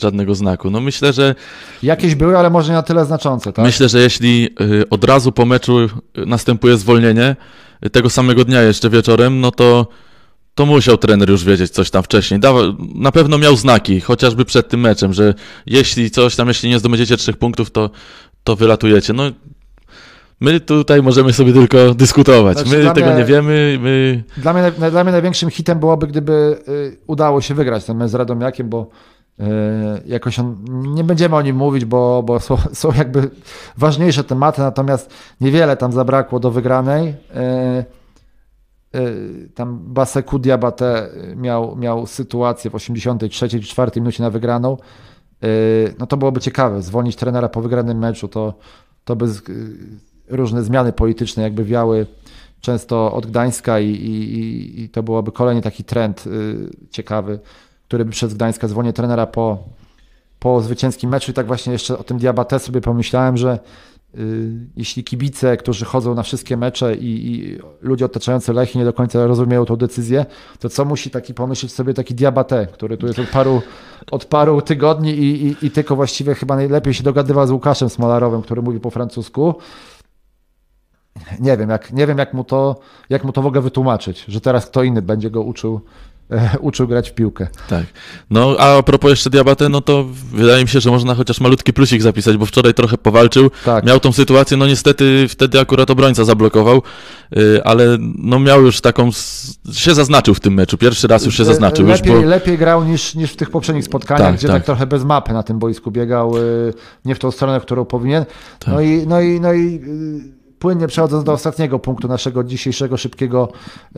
żadnego 0.00 0.34
znaku. 0.34 0.70
No 0.70 0.80
myślę, 0.80 1.12
że... 1.12 1.34
Jakieś 1.82 2.14
były, 2.14 2.38
ale 2.38 2.50
może 2.50 2.68
nie 2.68 2.74
na 2.74 2.82
tyle 2.82 3.04
znaczące, 3.04 3.52
tak? 3.52 3.64
Myślę, 3.64 3.88
że 3.88 4.00
jeśli 4.00 4.48
y, 4.60 4.88
od 4.88 5.04
razu 5.04 5.32
po 5.32 5.46
meczu 5.46 5.88
następuje 6.26 6.76
zwolnienie, 6.76 7.36
y, 7.86 7.90
tego 7.90 8.10
samego 8.10 8.44
dnia 8.44 8.62
jeszcze 8.62 8.90
wieczorem, 8.90 9.40
no 9.40 9.50
to 9.50 9.86
to 10.54 10.66
musiał 10.66 10.98
trener 10.98 11.30
już 11.30 11.44
wiedzieć 11.44 11.72
coś 11.72 11.90
tam 11.90 12.02
wcześniej. 12.02 12.40
na 12.94 13.12
pewno 13.12 13.38
miał 13.38 13.56
znaki, 13.56 14.00
chociażby 14.00 14.44
przed 14.44 14.68
tym 14.68 14.80
meczem, 14.80 15.12
że 15.12 15.34
jeśli 15.66 16.10
coś 16.10 16.36
tam, 16.36 16.48
jeśli 16.48 16.70
nie 16.70 16.78
zdobędziecie 16.78 17.16
trzech 17.16 17.36
punktów, 17.36 17.70
to, 17.70 17.90
to 18.44 18.56
wylatujecie. 18.56 19.12
No 19.12 19.30
My 20.42 20.60
tutaj 20.60 21.02
możemy 21.02 21.32
sobie 21.32 21.52
tylko 21.52 21.94
dyskutować. 21.94 22.58
Znaczy, 22.58 22.84
my 22.84 22.94
tego 22.94 23.06
mnie, 23.06 23.16
nie 23.16 23.24
wiemy. 23.24 23.78
My... 23.82 24.24
Dla, 24.36 24.52
mnie, 24.52 24.90
dla 24.90 25.04
mnie 25.04 25.12
największym 25.12 25.50
hitem 25.50 25.78
byłoby, 25.78 26.06
gdyby 26.06 26.58
y, 26.68 26.98
udało 27.06 27.40
się 27.40 27.54
wygrać 27.54 27.84
ten 27.84 27.96
mecz 27.96 28.10
z 28.10 28.14
Radomiakiem, 28.14 28.68
bo 28.68 28.86
y, 29.40 29.44
jakoś 30.06 30.38
on, 30.38 30.64
nie 30.94 31.04
będziemy 31.04 31.36
o 31.36 31.42
nim 31.42 31.56
mówić, 31.56 31.84
bo, 31.84 32.22
bo 32.22 32.40
są, 32.40 32.56
są 32.72 32.92
jakby 32.92 33.30
ważniejsze 33.76 34.24
tematy, 34.24 34.60
natomiast 34.60 35.10
niewiele 35.40 35.76
tam 35.76 35.92
zabrakło 35.92 36.40
do 36.40 36.50
wygranej. 36.50 37.08
Y, 38.94 39.50
tam 39.54 39.78
Baseku 39.82 40.38
Diabate 40.38 41.08
miał, 41.36 41.76
miał 41.76 42.06
sytuację 42.06 42.70
w 42.70 42.74
83 42.74 43.48
czy 43.48 43.60
4 43.60 44.00
minucie 44.00 44.22
na 44.22 44.30
wygraną. 44.30 44.76
No 45.98 46.06
to 46.06 46.16
byłoby 46.16 46.40
ciekawe, 46.40 46.82
zwolnić 46.82 47.16
trenera 47.16 47.48
po 47.48 47.60
wygranym 47.60 47.98
meczu, 47.98 48.28
to, 48.28 48.54
to 49.04 49.16
by 49.16 49.26
różne 50.36 50.62
zmiany 50.62 50.92
polityczne 50.92 51.42
jakby 51.42 51.64
wiały 51.64 52.06
często 52.60 53.12
od 53.12 53.26
Gdańska 53.26 53.80
i, 53.80 53.88
i, 53.88 54.82
i 54.82 54.88
to 54.88 55.02
byłoby 55.02 55.32
kolejny 55.32 55.62
taki 55.62 55.84
trend 55.84 56.26
y, 56.26 56.56
ciekawy, 56.90 57.38
który 57.88 58.04
by 58.04 58.10
przez 58.10 58.34
Gdańska 58.34 58.68
zwolnienie 58.68 58.92
trenera 58.92 59.26
po, 59.26 59.58
po 60.38 60.60
zwycięskim 60.60 61.10
meczu 61.10 61.30
i 61.30 61.34
tak 61.34 61.46
właśnie 61.46 61.72
jeszcze 61.72 61.98
o 61.98 62.04
tym 62.04 62.18
Diabate 62.18 62.58
sobie 62.58 62.80
pomyślałem, 62.80 63.36
że 63.36 63.58
jeśli 64.76 65.04
kibice, 65.04 65.56
którzy 65.56 65.84
chodzą 65.84 66.14
na 66.14 66.22
wszystkie 66.22 66.56
mecze 66.56 66.94
i, 66.94 67.34
i 67.34 67.58
ludzie 67.82 68.04
otaczający 68.04 68.52
Lechii 68.52 68.78
nie 68.78 68.84
do 68.84 68.92
końca 68.92 69.26
rozumieją 69.26 69.64
tą 69.64 69.76
decyzję, 69.76 70.26
to 70.58 70.68
co 70.68 70.84
musi 70.84 71.10
taki 71.10 71.34
pomyśleć 71.34 71.72
sobie 71.72 71.94
taki 71.94 72.14
Diabate, 72.14 72.66
który 72.66 72.96
tu 72.96 73.06
jest 73.06 73.18
od 73.18 73.28
paru, 73.28 73.62
od 74.10 74.24
paru 74.24 74.62
tygodni 74.62 75.10
i, 75.10 75.46
i, 75.46 75.66
i 75.66 75.70
tylko 75.70 75.96
właściwie 75.96 76.34
chyba 76.34 76.56
najlepiej 76.56 76.94
się 76.94 77.02
dogadywał 77.02 77.46
z 77.46 77.50
Łukaszem 77.50 77.90
Smolarowym, 77.90 78.42
który 78.42 78.62
mówi 78.62 78.80
po 78.80 78.90
francusku. 78.90 79.54
Nie 81.40 81.56
wiem, 81.56 81.70
jak, 81.70 81.92
nie 81.92 82.06
wiem 82.06 82.18
jak, 82.18 82.34
mu 82.34 82.44
to, 82.44 82.80
jak 83.10 83.24
mu 83.24 83.32
to 83.32 83.42
w 83.42 83.46
ogóle 83.46 83.60
wytłumaczyć, 83.62 84.24
że 84.28 84.40
teraz 84.40 84.66
kto 84.66 84.82
inny 84.82 85.02
będzie 85.02 85.30
go 85.30 85.42
uczył 85.42 85.80
uczył 86.60 86.88
grać 86.88 87.10
w 87.10 87.14
piłkę. 87.14 87.46
Tak. 87.68 87.84
No 88.30 88.56
a 88.58 88.78
a 88.78 88.82
propos 88.82 89.10
jeszcze 89.10 89.30
Diabate, 89.30 89.68
no 89.68 89.80
to 89.80 90.04
wydaje 90.32 90.62
mi 90.62 90.68
się, 90.68 90.80
że 90.80 90.90
można 90.90 91.14
chociaż 91.14 91.40
malutki 91.40 91.72
plusik 91.72 92.02
zapisać, 92.02 92.36
bo 92.36 92.46
wczoraj 92.46 92.74
trochę 92.74 92.98
powalczył. 92.98 93.50
Tak. 93.64 93.86
Miał 93.86 94.00
tą 94.00 94.12
sytuację, 94.12 94.56
no 94.56 94.66
niestety 94.66 95.26
wtedy 95.28 95.60
akurat 95.60 95.90
obrońca 95.90 96.24
zablokował, 96.24 96.82
y, 97.36 97.64
ale 97.64 97.96
no 98.00 98.38
miał 98.38 98.62
już 98.62 98.80
taką, 98.80 99.10
się 99.72 99.94
zaznaczył 99.94 100.34
w 100.34 100.40
tym 100.40 100.54
meczu. 100.54 100.78
Pierwszy 100.78 101.08
raz 101.08 101.24
już 101.24 101.36
się 101.36 101.44
zaznaczył. 101.44 101.86
Już 101.86 101.98
lepiej, 101.98 102.12
było, 102.12 102.24
lepiej 102.24 102.58
grał 102.58 102.84
niż, 102.84 103.14
niż 103.14 103.32
w 103.32 103.36
tych 103.36 103.50
poprzednich 103.50 103.84
spotkaniach, 103.84 104.26
Tak, 104.26 104.36
gdzie 104.36 104.48
tak. 104.48 104.56
tak 104.56 104.64
trochę 104.64 104.86
bez 104.86 105.04
mapy 105.04 105.32
na 105.32 105.42
tym 105.42 105.58
boisku 105.58 105.90
biegał, 105.90 106.36
y, 106.36 106.74
nie 107.04 107.14
w 107.14 107.18
tą 107.18 107.30
stronę, 107.30 107.60
którą 107.60 107.84
powinien. 107.84 108.24
Tak. 108.58 108.74
No 108.74 108.80
i, 108.80 109.06
no 109.06 109.20
i, 109.20 109.40
no 109.40 109.52
i 109.52 109.74
y, 109.74 110.41
płynnie 110.62 110.86
przechodząc 110.86 111.24
do 111.24 111.32
ostatniego 111.32 111.78
punktu 111.78 112.08
naszego 112.08 112.44
dzisiejszego 112.44 112.96
szybkiego 112.96 113.48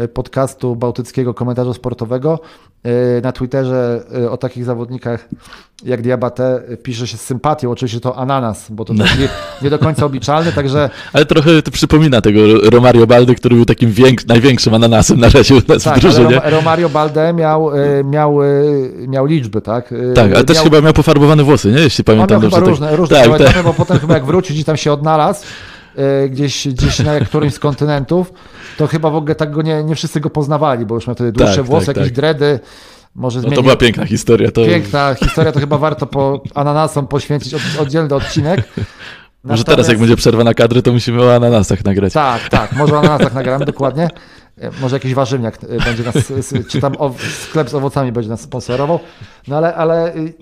y, 0.00 0.08
podcastu 0.08 0.76
bałtyckiego 0.76 1.34
komentarzu 1.34 1.74
sportowego. 1.74 2.40
y, 2.86 3.22
Na 3.22 3.32
Twitterze 3.32 4.04
y, 4.18 4.30
o 4.30 4.36
takich 4.36 4.64
zawodnikach 4.64 5.28
jak 5.84 6.02
Diabate 6.02 6.62
pisze 6.82 7.06
się 7.06 7.16
z 7.16 7.20
sympatią, 7.20 7.70
oczywiście 7.70 8.00
to 8.00 8.16
ananas, 8.16 8.66
bo 8.70 8.84
to 8.84 8.94
nie, 8.94 9.04
nie 9.62 9.70
do 9.70 9.78
końca 9.78 10.06
obliczalny, 10.06 10.52
także 10.52 10.90
ale 11.12 11.26
trochę 11.26 11.62
to 11.62 11.70
przypomina 11.70 12.20
tego 12.20 12.40
Romario 12.70 13.06
Baldy, 13.06 13.34
który 13.34 13.56
był 13.56 13.64
takim 13.64 13.90
więk, 13.92 14.26
największym 14.26 14.74
ananasem 14.74 15.20
na 15.20 15.28
razie 15.28 15.54
u 15.54 15.58
nas 15.68 15.82
w 15.82 15.84
tak, 15.84 15.92
ale 15.92 16.00
drużynie. 16.00 16.36
Rom- 16.36 16.50
Romario 16.50 16.88
Balde 16.88 17.32
miał, 17.32 17.70
miał, 18.04 18.38
miał 19.08 19.26
liczby, 19.26 19.60
tak? 19.60 19.94
Tak, 20.14 20.34
ale 20.34 20.44
też 20.44 20.56
miał, 20.56 20.64
chyba 20.64 20.80
miał 20.80 20.92
pofarbowane 20.92 21.42
włosy, 21.42 21.72
nie? 21.72 21.80
Jeśli 21.80 22.02
On 22.02 22.04
pamiętam 22.04 22.42
miał 22.42 22.50
dobrze. 22.50 22.56
chyba 22.56 22.66
tak. 22.66 22.68
różne, 22.70 22.96
różne 22.96 23.16
tak, 23.16 23.38
tak, 23.38 23.54
tak. 23.54 23.64
bo 23.64 23.74
potem 23.74 23.98
chyba 23.98 24.14
jak 24.14 24.24
wrócił, 24.24 24.54
gdzieś 24.54 24.64
tam 24.64 24.76
się 24.76 24.92
odnalazł, 24.92 25.42
e, 25.42 25.46
gdzieś, 26.28 26.68
gdzieś 26.68 26.98
na 26.98 27.20
którymś 27.20 27.54
z 27.54 27.58
kontynentów, 27.58 28.32
to 28.76 28.86
chyba 28.86 29.10
w 29.10 29.14
ogóle 29.14 29.34
tak 29.34 29.50
go 29.50 29.62
nie, 29.62 29.84
nie 29.84 29.94
wszyscy 29.94 30.20
go 30.20 30.30
poznawali, 30.30 30.86
bo 30.86 30.94
już 30.94 31.06
miał 31.06 31.14
wtedy 31.14 31.32
dłuższe 31.32 31.56
Tak, 31.56 31.64
włosy, 31.64 31.86
tak, 31.86 31.96
jakieś 31.96 32.10
tak. 32.10 32.16
dredy, 32.16 32.60
może 33.14 33.40
No 33.40 33.50
to 33.50 33.62
była 33.62 33.76
piękna 33.76 34.06
historia. 34.06 34.50
To... 34.50 34.64
Piękna 34.64 35.14
historia, 35.14 35.52
to 35.52 35.60
chyba 35.60 35.78
warto 35.78 36.06
po 36.06 36.42
ananasom 36.54 37.06
poświęcić 37.06 37.54
od, 37.54 37.62
oddzielny 37.80 38.14
odcinek. 38.14 38.62
Może 39.44 39.64
teraz, 39.64 39.78
jak 39.78 39.96
Natomiast- 39.96 40.00
będzie 40.00 40.16
przerwa 40.16 40.44
na 40.44 40.54
kadry, 40.54 40.82
to 40.82 40.92
musimy 40.92 41.22
o 41.22 41.34
ananasach 41.34 41.84
nagrać. 41.84 42.12
Tak, 42.12 42.48
tak, 42.48 42.72
może 42.72 42.94
o 42.94 42.98
ananasach 42.98 43.34
nagramy 43.34 43.64
dokładnie. 43.64 44.08
E, 44.58 44.70
Może 44.80 44.96
jakiś 44.96 45.14
warzywniak 45.14 45.58
e, 45.64 45.84
będzie 45.84 46.02
nas, 46.02 46.14
czy 46.68 46.80
tam 46.80 46.94
sklep 47.42 47.70
z 47.70 47.74
owocami 47.74 48.12
będzie 48.12 48.30
nas 48.30 48.40
sponsorował. 48.40 49.00
No 49.48 49.56
ale, 49.56 49.74
ale 49.74 50.16
y, 50.16 50.34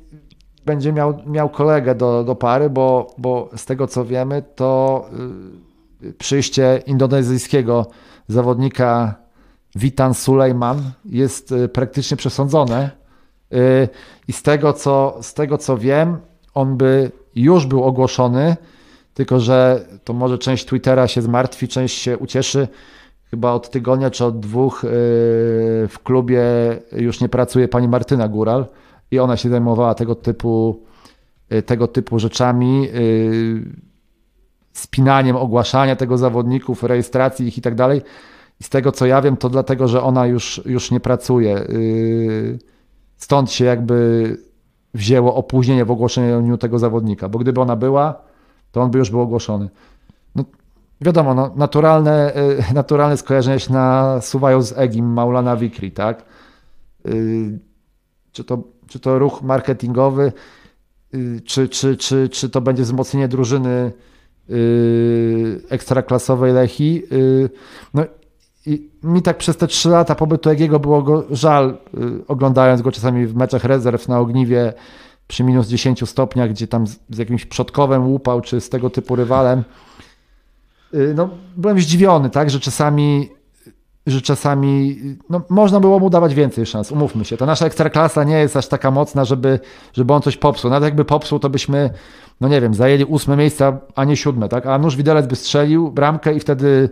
będzie 0.65 0.93
miał, 0.93 1.19
miał 1.27 1.49
kolegę 1.49 1.95
do, 1.95 2.25
do 2.25 2.35
pary, 2.35 2.71
bo, 2.71 3.15
bo 3.19 3.51
z 3.57 3.67
tego 3.67 3.87
co 3.87 4.05
wiemy, 4.05 4.43
to 4.55 5.05
y, 6.05 6.13
przyjście 6.13 6.83
indonezyjskiego 6.87 7.87
zawodnika 8.29 9.15
Witan 9.77 10.15
Sulejman 10.15 10.83
jest 11.05 11.53
y, 11.53 11.69
praktycznie 11.69 12.17
przesądzone. 12.17 12.91
Y, 13.53 13.89
I 14.29 14.33
z 14.33 14.43
tego, 14.43 14.73
co, 14.73 15.19
z 15.23 15.35
tego 15.35 15.59
co 15.59 15.79
wiem, 15.79 16.17
on 16.55 16.77
by 16.77 17.11
już 17.35 17.67
był 17.67 17.85
ogłoszony, 17.85 18.57
tylko 19.15 19.41
że 19.41 19.85
to 20.05 20.13
może 20.13 20.39
część 20.39 20.65
Twittera 20.67 21.09
się 21.09 21.23
zmartwi, 21.23 21.69
część 21.69 21.99
się 21.99 22.19
ucieszy. 22.19 22.69
Chyba 23.31 23.53
od 23.53 23.71
tygodnia 23.71 24.11
czy 24.11 24.25
od 24.25 24.41
dwóch 24.41 24.81
w 25.89 25.95
klubie 26.05 26.43
już 26.93 27.21
nie 27.21 27.29
pracuje 27.29 27.69
pani 27.69 27.89
Martyna 27.89 28.29
Góral 28.29 28.67
i 29.13 29.19
ona 29.19 29.37
się 29.37 29.49
zajmowała 29.49 29.95
tego 29.95 30.15
typu, 30.15 30.83
yy, 31.51 31.63
tego 31.63 31.89
typu 31.89 32.19
rzeczami, 32.19 32.83
yy, 32.83 33.65
spinaniem 34.73 35.37
ogłaszania 35.37 35.97
tego 35.97 36.19
zawodników, 36.19 36.83
rejestracji 36.83 37.47
ich 37.47 37.59
i 37.59 37.61
tak 37.61 37.75
dalej. 37.75 38.03
I 38.61 38.65
z 38.65 38.69
tego 38.69 38.93
co 38.93 39.07
ja 39.07 39.23
wiem, 39.23 39.37
to 39.37 39.49
dlatego, 39.49 39.89
że 39.89 40.03
ona 40.03 40.27
już, 40.27 40.63
już 40.67 40.91
nie 40.91 41.01
pracuje. 41.01 41.67
Yy, 41.69 42.59
Stąd 43.17 43.51
się 43.53 43.65
jakby 43.65 44.37
wzięło 44.95 45.35
opóźnienie 45.35 45.85
w 45.85 45.91
ogłoszeniu 45.91 46.59
tego 46.59 46.79
zawodnika, 46.79 47.29
bo 47.29 47.39
gdyby 47.39 47.61
ona 47.61 47.77
była, 47.77 48.23
to 48.73 48.81
on 48.83 48.91
by 48.91 48.99
już 48.99 49.11
był 49.11 49.21
ogłoszony. 49.21 49.69
No, 50.35 50.45
wiadomo, 51.01 51.35
no, 51.35 51.51
naturalne, 51.57 52.37
y, 52.71 52.75
naturalne 52.75 53.17
skojarzenia 53.17 53.59
się 53.59 53.73
nasuwają 53.73 54.63
z 54.63 54.79
Egim 54.79 55.07
Maulana 55.13 55.57
Wikri, 55.57 55.93
tak? 55.93 56.25
Y, 57.07 57.59
Czy 58.33 58.45
to, 58.45 58.63
czy 58.93 59.01
to 59.01 59.19
ruch 59.19 59.43
marketingowy, 59.43 60.33
y, 61.15 61.41
czy, 61.45 61.69
czy, 61.69 61.97
czy, 61.97 62.29
czy 62.29 62.51
to 62.51 62.61
będzie 62.61 62.83
wzmocnienie 62.83 63.29
drużyny 63.29 63.93
y, 64.51 65.61
ekstraklasowej 65.69 66.53
Lechii. 66.53 67.03
Y, 67.13 67.51
No 67.95 68.05
i 68.67 68.91
mi 69.03 69.23
tak 69.23 69.39
przez 69.39 69.57
te 69.57 69.67
trzy 69.67 69.89
lata 69.89 70.15
pobytu 70.15 70.51
Egiego 70.51 70.79
było 70.79 71.03
go 71.03 71.25
żal, 71.31 71.79
oglądając 72.29 72.83
go 72.83 72.93
czasami 72.93 73.27
w 73.27 73.37
meczach 73.37 73.65
rezerw 73.65 74.09
na 74.09 74.19
Ogniwie 74.19 74.73
przy 75.29 75.45
minus 75.45 75.69
10 75.69 76.09
stopniach, 76.09 76.51
gdzie 76.51 76.69
tam 76.69 76.87
z, 76.87 77.19
jakimś 77.19 77.47
przodkowem 77.47 78.07
łupał, 78.07 78.41
czy 78.41 78.61
z 78.61 78.69
tego 78.69 78.91
typu 78.91 79.17
rywalem. 79.17 79.65
No, 81.15 81.29
byłem 81.57 81.81
zdziwiony, 81.81 82.31
tak, 82.31 82.51
że 82.51 82.61
czasami, 82.61 83.31
że 84.07 84.23
czasami 84.23 85.01
no, 85.31 85.41
można 85.49 85.81
było 85.81 85.99
mu 85.99 86.11
dawać 86.11 86.35
więcej 86.35 86.67
szans, 86.67 86.93
umówmy 86.93 87.25
się. 87.25 87.37
Ta 87.37 87.47
nasza 87.47 87.67
ekstraklasa 87.67 88.25
nie 88.25 88.39
jest 88.39 88.57
aż 88.57 88.69
taka 88.69 88.91
mocna, 88.91 89.25
żeby, 89.25 89.61
żeby 89.93 90.13
on 90.13 90.23
coś 90.23 90.37
popsuł. 90.37 90.71
Nawet 90.71 90.87
jakby 90.87 91.05
popsuł, 91.05 91.39
to 91.39 91.51
byśmy, 91.51 91.91
no 92.41 92.49
nie 92.49 92.61
wiem, 92.61 92.75
zajęli 92.75 93.05
ósme 93.05 93.37
miejsce, 93.37 93.79
a 93.95 94.05
nie 94.05 94.17
siódme, 94.17 94.49
tak? 94.49 94.67
A 94.67 94.79
nóż 94.79 94.97
Widelec 94.97 95.27
by 95.27 95.37
strzelił 95.37 95.91
bramkę 95.91 96.35
i 96.35 96.41
wtedy 96.41 96.91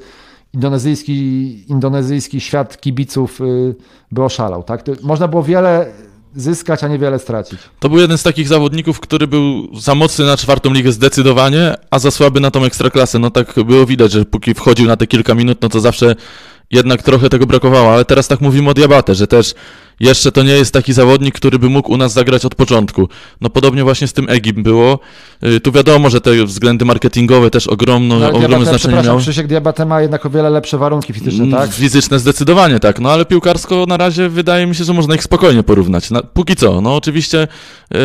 indonezyjski, 0.55 1.70
indonezyjski 1.70 2.40
świat 2.40 2.81
kibiców 2.81 3.40
y, 3.40 3.75
by 4.12 4.25
oszalał, 4.25 4.62
tak? 4.62 4.83
To 4.83 4.92
można 5.03 5.29
było 5.29 5.42
wiele 5.42 5.87
zyskać, 6.37 6.85
a 6.85 6.88
niewiele 6.88 7.18
stracić. 7.18 7.61
To 7.81 7.88
był 7.88 7.99
jeden 7.99 8.18
z 8.18 8.23
takich 8.23 8.49
zawodników, 8.49 9.01
który 9.01 9.27
był 9.27 9.68
za 9.81 9.94
mocny 9.94 10.25
na 10.25 10.37
czwartą 10.37 10.73
ligę 10.73 10.92
zdecydowanie, 10.92 11.75
a 11.90 11.99
za 11.99 12.11
słaby 12.11 12.40
na 12.40 12.51
tą 12.51 12.64
ekstraklasę. 12.64 13.18
No 13.18 13.31
tak 13.31 13.55
było 13.66 13.87
widać, 13.87 14.12
że 14.12 14.25
póki 14.25 14.55
wchodził 14.55 14.87
na 14.87 14.96
te 14.96 15.07
kilka 15.07 15.35
minut, 15.35 15.59
no 15.62 15.68
to 15.68 15.81
zawsze 15.81 16.14
jednak 16.70 17.02
trochę 17.02 17.28
tego 17.28 17.46
brakowało, 17.46 17.92
ale 17.94 18.04
teraz 18.04 18.28
tak 18.28 18.40
mówimy 18.40 18.70
o 18.70 18.74
Diabate, 18.74 19.14
że 19.14 19.26
też 19.26 19.54
jeszcze 20.00 20.33
to 20.33 20.42
nie 20.42 20.52
jest 20.52 20.72
taki 20.72 20.92
zawodnik, 20.92 21.35
który 21.35 21.59
by 21.59 21.68
mógł 21.68 21.92
u 21.92 21.96
nas 21.96 22.12
zagrać 22.12 22.44
od 22.44 22.54
początku. 22.54 23.09
No 23.40 23.50
podobnie 23.50 23.85
właśnie 23.85 24.06
z 24.06 24.12
tym 24.12 24.28
Egip 24.28 24.56
było. 24.61 24.98
Y, 25.44 25.61
Tu 25.61 25.72
wiadomo, 25.72 26.11
że 26.11 26.20
te 26.20 26.44
względy 26.44 26.85
marketingowe 26.85 27.50
też 27.50 27.66
ogromno, 27.66 28.18
No, 28.18 28.26
ogromne 28.28 28.48
Diabate, 28.48 28.78
znaczenie 28.78 29.02
miały. 29.02 29.20
Krzysiek 29.20 29.46
Diabate 29.46 29.87
ma 29.87 30.00
jednak 30.02 30.26
o 30.26 30.30
wiele 30.30 30.50
lepsze 30.50 30.78
warunki 30.78 31.12
fizyczne, 31.12 31.44
Mm, 31.44 31.61
tak? 31.61 31.72
Fizyczne 31.72 32.18
zdecydowanie 32.18 32.80
tak, 32.80 33.00
no 33.00 33.11
ale 33.12 33.24
piłkarsko 33.24 33.85
na 33.88 33.96
razie 33.96 34.28
wydaje 34.28 34.66
mi 34.66 34.74
się, 34.74 34.85
że 34.85 34.92
można 34.92 35.14
ich 35.14 35.22
spokojnie 35.22 35.62
porównać. 35.62 36.11
Na, 36.11 36.22
póki 36.22 36.56
co, 36.56 36.80
no 36.80 36.96
oczywiście 36.96 37.48
yy, 37.90 37.98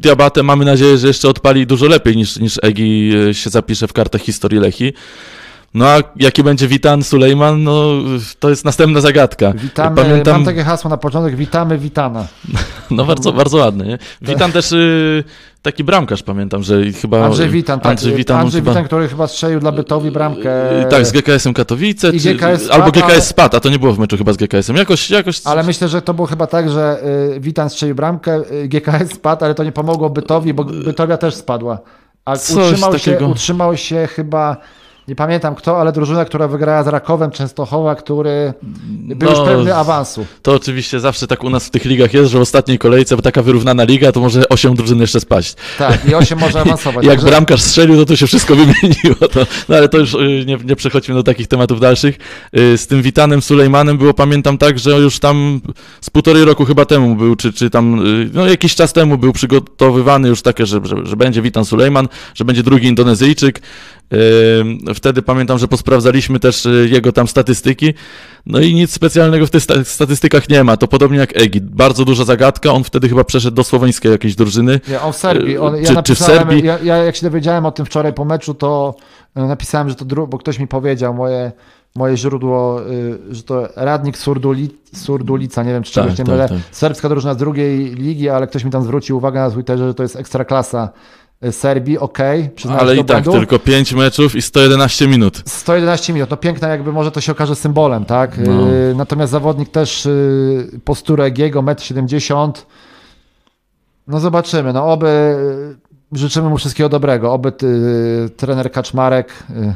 Diabate 0.00 0.42
mamy 0.42 0.64
nadzieję, 0.64 0.98
że 0.98 1.06
jeszcze 1.06 1.28
odpali 1.28 1.66
dużo 1.66 1.86
lepiej 1.86 2.16
niż, 2.16 2.36
niż 2.36 2.58
Egi 2.62 3.08
yy, 3.08 3.34
się 3.34 3.50
zapisze 3.50 3.88
w 3.88 3.92
kartach 3.92 4.20
historii 4.22 4.58
Lechi. 4.60 4.92
No 5.74 5.88
a 5.88 5.98
jaki 6.16 6.42
będzie 6.42 6.68
Witan 6.68 7.02
Sulejman, 7.02 7.62
no 7.62 7.88
to 8.40 8.50
jest 8.50 8.64
następna 8.64 9.00
zagadka. 9.00 9.52
Witamy, 9.52 10.02
Pamiętam, 10.02 10.34
mam 10.34 10.44
takie 10.44 10.64
hasło 10.64 10.90
na 10.90 10.96
początek, 10.96 11.36
witamy 11.36 11.78
Witana. 11.78 12.26
no 12.90 13.04
bardzo, 13.04 13.32
bardzo 13.32 13.56
ładne. 13.58 13.86
Nie? 13.86 13.98
Witan 14.22 14.52
też 14.52 14.72
yy, 14.72 15.24
taki 15.62 15.84
bramkarz, 15.84 16.22
pamiętam, 16.22 16.62
że 16.62 16.92
chyba... 16.92 17.24
Andrzej 17.24 17.48
Witan, 17.48 17.80
tak. 17.80 17.90
Andrzej 17.90 18.14
Witan, 18.14 18.40
Andrzej 18.40 18.60
chyba- 18.60 18.70
Witan, 18.70 18.84
który 18.84 19.08
chyba 19.08 19.26
strzelił 19.26 19.60
dla 19.60 19.72
Bytowi 19.72 20.10
bramkę. 20.10 20.50
Yy, 20.78 20.90
Tak, 20.90 21.06
z 21.06 21.12
GKS-em 21.12 21.54
Katowice, 21.54 22.10
I 22.10 22.20
czy, 22.20 22.34
GKS 22.34 22.70
albo 22.70 22.90
GKS 22.90 23.02
ale- 23.04 23.20
spadł, 23.20 23.56
a 23.56 23.60
to 23.60 23.68
nie 23.70 23.78
było 23.78 23.92
w 23.92 23.98
meczu 23.98 24.16
chyba 24.18 24.32
z 24.32 24.36
GKS-em. 24.36 24.76
Jakoś, 24.76 25.10
jakoś 25.10 25.40
Ale 25.44 25.62
myślę, 25.62 25.88
że 25.88 26.02
to 26.02 26.14
było 26.14 26.26
chyba 26.26 26.46
tak, 26.46 26.70
że 26.70 26.98
y, 27.36 27.40
Witan 27.40 27.70
strzelił 27.70 27.94
bramkę, 27.94 28.42
y, 28.52 28.68
GKS 28.68 29.12
spadł, 29.14 29.44
ale 29.44 29.54
to 29.54 29.64
nie 29.64 29.72
pomogło 29.72 30.10
Bytowi, 30.10 30.54
bo 30.54 30.64
Bytowia 30.64 31.16
też 31.16 31.34
spadła. 31.34 31.78
A 32.24 32.32
utrzymał 32.32 32.98
się, 32.98 33.18
utrzymał 33.26 33.76
się 33.76 34.08
chyba 34.16 34.56
nie 35.10 35.16
pamiętam 35.16 35.54
kto, 35.54 35.80
ale 35.80 35.92
drużyna, 35.92 36.24
która 36.24 36.48
wygrała 36.48 36.82
z 36.82 36.86
Rakowem 36.86 37.30
Częstochowa, 37.30 37.94
który 37.94 38.52
był 38.62 39.30
No, 39.30 39.38
już 39.38 39.48
pewny 39.48 39.74
awansu. 39.74 40.26
To 40.42 40.52
oczywiście 40.54 41.00
zawsze 41.00 41.26
tak 41.26 41.44
u 41.44 41.50
nas 41.50 41.66
w 41.66 41.70
tych 41.70 41.84
ligach 41.84 42.14
jest, 42.14 42.30
że 42.30 42.38
w 42.38 42.40
ostatniej 42.40 42.78
kolejce, 42.78 43.16
bo 43.16 43.22
taka 43.22 43.42
wyrównana 43.42 43.84
liga, 43.84 44.12
to 44.12 44.20
może 44.20 44.48
8 44.48 44.74
drużyn 44.74 45.00
jeszcze 45.00 45.20
spaść. 45.20 45.54
Tak, 45.78 46.08
i 46.08 46.14
8 46.14 46.38
może 46.38 46.60
awansować. 46.70 47.04
Jak 47.06 47.14
Także- 47.14 47.26
bramkarz 47.30 47.62
strzelił, 47.62 47.96
to 47.96 48.06
to 48.06 48.16
się 48.16 48.26
wszystko 48.26 48.54
wymieniło. 48.60 49.28
To, 49.32 49.46
no 49.68 49.76
ale 49.76 49.88
to 49.88 49.98
już 49.98 50.14
y, 50.14 50.44
nie, 50.46 50.58
nie 50.64 50.76
przechodźmy 50.76 51.14
do 51.14 51.22
takich 51.22 51.46
tematów 51.48 51.80
dalszych. 51.80 52.18
Y, 52.58 52.78
Z 52.78 52.86
tym 52.86 53.02
Witanem 53.02 53.42
Sulejmanem 53.42 53.98
było, 53.98 54.14
pamiętam 54.14 54.58
tak, 54.58 54.78
że 54.78 54.90
już 54.90 55.18
tam 55.18 55.60
z 56.00 56.10
półtorej 56.10 56.44
roku 56.44 56.64
chyba 56.64 56.84
temu 56.84 57.16
był, 57.16 57.36
czy, 57.36 57.52
czy 57.52 57.70
tam, 57.70 58.06
y, 58.06 58.30
no 58.32 58.46
jakiś 58.46 58.74
czas 58.74 58.92
temu 58.92 59.18
był 59.18 59.32
przygotowywany 59.32 60.28
już 60.28 60.42
takie, 60.42 60.66
że, 60.66 60.80
że, 60.84 60.96
że 61.06 61.16
będzie 61.16 61.42
Witan 61.42 61.64
Sulejman, 61.64 62.08
że 62.34 62.44
będzie 62.44 62.62
drugi 62.62 62.88
Indonezyjczyk. 62.88 63.60
Y, 64.12 64.94
Wtedy 64.94 65.22
pamiętam, 65.22 65.58
że 65.58 65.68
posprawdzaliśmy 65.68 66.40
też 66.40 66.66
y, 66.66 66.88
jego 66.92 67.12
tam 67.12 67.28
statystyki. 67.28 67.94
No 68.46 68.60
i 68.60 68.74
nic 68.74 68.90
specjalnego 68.92 69.46
w 69.46 69.50
tych 69.50 69.62
sta- 69.62 69.84
statystykach 69.84 70.48
nie 70.48 70.64
ma. 70.64 70.76
To 70.76 70.88
podobnie 70.88 71.18
jak 71.18 71.36
Egid. 71.36 71.64
Bardzo 71.64 72.04
duża 72.04 72.24
zagadka. 72.24 72.72
On 72.72 72.84
wtedy 72.84 73.08
chyba 73.08 73.24
przeszedł 73.24 73.54
do 73.56 73.64
słoweńskiej 73.64 74.12
jakiejś 74.12 74.34
drużyny. 74.34 74.80
Nie, 74.88 75.00
on 75.00 75.12
w 75.12 75.16
Serbii. 75.16 75.58
On, 75.58 75.76
ja 75.76 75.94
Czy- 75.94 76.02
czy 76.02 76.14
w 76.14 76.18
Serbii? 76.18 76.64
Ja, 76.66 76.78
ja 76.82 76.96
jak 76.96 77.16
się 77.16 77.26
dowiedziałem 77.26 77.66
o 77.66 77.70
tym 77.72 77.86
wczoraj 77.86 78.12
po 78.12 78.24
meczu, 78.24 78.54
to 78.54 78.94
e, 79.34 79.42
napisałem, 79.42 79.88
że 79.88 79.94
to 79.94 80.04
dru- 80.04 80.28
bo 80.28 80.38
ktoś 80.38 80.58
mi 80.58 80.66
powiedział, 80.68 81.14
moje, 81.14 81.52
moje 81.96 82.16
źródło, 82.16 82.82
y, 82.90 83.18
że 83.30 83.42
to 83.42 83.68
Radnik 83.76 84.18
Surduli, 84.18 84.70
Surdulica, 84.94 85.62
nie 85.62 85.72
wiem 85.72 85.82
czy 85.82 85.92
czegoś 85.92 86.10
Tak, 86.10 86.18
nie 86.18 86.24
tak, 86.24 86.32
mylę. 86.34 86.48
tak. 86.48 86.58
Serbska 86.76 87.08
drużyna 87.08 87.34
z 87.34 87.36
drugiej 87.36 87.94
ligi, 87.94 88.28
ale 88.28 88.46
ktoś 88.46 88.64
mi 88.64 88.70
tam 88.70 88.82
zwrócił 88.82 89.16
uwagę 89.16 89.40
na 89.40 89.50
Twitterze, 89.50 89.86
że 89.88 89.94
to 89.94 90.02
jest 90.02 90.16
ekstraklasa 90.16 90.88
y, 90.88 91.29
Serbii, 91.50 91.98
przyznałem 92.54 92.82
Ale 92.84 92.96
i 92.96 93.04
tak, 93.04 93.24
błędu. 93.24 93.32
tylko 93.32 93.58
5 93.58 93.92
meczów 93.92 94.34
i 94.36 94.42
111 94.42 95.08
minut. 95.08 95.42
111 95.46 96.12
minut, 96.12 96.30
no 96.30 96.36
piękne 96.36 96.68
jakby 96.68 96.92
może 96.92 97.10
to 97.10 97.20
się 97.20 97.32
okaże 97.32 97.56
symbolem, 97.56 98.04
tak? 98.04 98.38
No. 98.38 98.70
Y, 98.72 98.94
Natomiast 98.96 99.32
zawodnik 99.32 99.68
też 99.68 100.06
y, 100.06 100.80
posturę 100.84 101.24
Egiego, 101.24 101.62
1,70 101.62 102.44
m. 102.44 102.52
No 104.06 104.20
zobaczymy, 104.20 104.72
no 104.72 104.92
oby 104.92 105.08
y, 106.12 106.18
życzymy 106.18 106.48
mu 106.48 106.56
wszystkiego 106.58 106.88
dobrego. 106.88 107.32
Oby 107.32 107.52
y, 107.62 108.30
trener 108.36 108.72
Kaczmarek, 108.72 109.32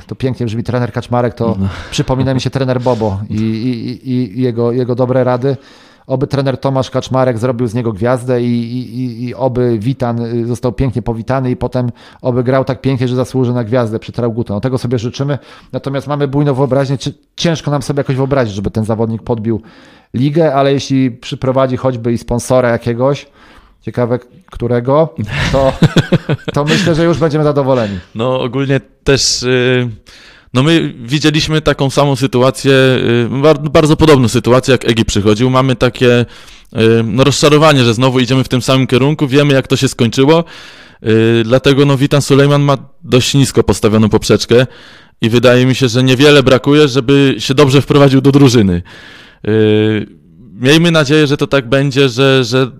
to 0.06 0.14
pięknie 0.14 0.46
brzmi 0.46 0.62
trener 0.64 0.92
Kaczmarek, 0.92 1.34
to 1.34 1.56
No. 1.58 1.68
przypomina 1.90 2.34
mi 2.34 2.40
się 2.40 2.50
trener 2.50 2.80
Bobo 2.80 3.20
i, 3.30 3.34
i, 3.34 4.10
i, 4.10 4.38
i 4.38 4.42
jego, 4.42 4.72
jego 4.72 4.94
dobre 4.94 5.24
rady. 5.24 5.56
Oby 6.06 6.26
trener 6.26 6.58
Tomasz 6.60 6.90
Kaczmarek 6.90 7.38
zrobił 7.38 7.66
z 7.66 7.74
niego 7.74 7.92
gwiazdę 7.92 8.42
i, 8.42 8.46
i, 8.46 9.24
i- 9.24 9.34
oby 9.34 9.78
Witan 9.78 10.20
y, 10.20 10.46
został 10.46 10.72
pięknie 10.72 11.02
powitany 11.02 11.50
i 11.50 11.56
potem 11.56 11.90
oby 12.22 12.44
grał 12.44 12.64
tak 12.64 12.80
pięknie, 12.80 13.08
że 13.08 13.16
zasłuży 13.16 13.52
na 13.52 13.64
gwiazdę 13.64 13.98
przy 13.98 14.12
Traugutę. 14.12 14.54
No, 14.54 14.60
tego 14.60 14.78
sobie 14.78 14.98
życzymy. 14.98 15.38
Natomiast 15.72 16.06
mamy 16.06 16.28
bujną 16.28 16.54
wyobraźnię. 16.54 16.96
Ciężko 17.36 17.70
nam 17.70 17.82
sobie 17.82 18.00
jakoś 18.00 18.16
wyobrazić, 18.16 18.54
żeby 18.54 18.70
ten 18.70 18.84
zawodnik 18.84 19.22
podbił 19.22 19.62
ligę, 20.14 20.54
ale 20.54 20.72
jeśli 20.72 21.10
przyprowadzi 21.10 21.76
choćby 21.76 22.12
i 22.12 22.18
sponsora 22.18 22.68
jakiegoś, 22.68 23.26
ciekawe 23.82 24.18
którego, 24.50 25.14
to, 25.52 25.72
to 26.52 26.64
myślę, 26.64 26.94
że 26.94 27.04
już 27.04 27.18
będziemy 27.18 27.44
zadowoleni. 27.44 27.98
No 28.14 28.40
ogólnie 28.40 28.80
też, 29.04 29.42
y, 29.42 29.88
no 30.54 30.62
my 30.62 30.94
widzieliśmy 31.02 31.60
taką 31.60 31.90
samą 31.90 32.16
sytuację, 32.16 32.72
y, 32.72 33.28
bar- 33.42 33.70
bardzo 33.70 33.96
podobną 33.96 34.28
sytuację 34.28 34.72
jak 34.72 34.88
Egi 34.88 35.04
przychodził. 35.04 35.50
Mamy 35.50 35.76
takie 35.76 36.20
y, 36.20 36.26
no, 37.04 37.24
rozczarowanie, 37.24 37.84
że 37.84 37.94
znowu 37.94 38.20
idziemy 38.20 38.44
w 38.44 38.48
tym 38.48 38.62
samym 38.62 38.86
kierunku, 38.86 39.26
wiemy 39.28 39.54
jak 39.54 39.66
to 39.68 39.76
się 39.76 39.88
skończyło. 39.88 40.44
Y, 41.06 41.42
Dlatego 41.44 41.86
no 41.86 41.96
Witan 41.96 42.22
Sulejman 42.22 42.62
ma 42.62 42.76
dość 43.04 43.34
nisko 43.34 43.62
postawioną 43.62 44.08
poprzeczkę 44.08 44.66
i 45.20 45.28
wydaje 45.28 45.66
mi 45.66 45.74
się, 45.74 45.88
że 45.88 46.02
niewiele 46.02 46.42
brakuje, 46.42 46.88
żeby 46.88 47.34
się 47.38 47.54
dobrze 47.54 47.82
wprowadził 47.82 48.20
do 48.20 48.32
drużyny. 48.32 48.82
Miejmy 50.60 50.90
nadzieję, 50.90 51.26
że 51.26 51.36
to 51.36 51.46
tak 51.46 51.68
będzie, 51.68 52.08
że, 52.08 52.44
że 52.44 52.70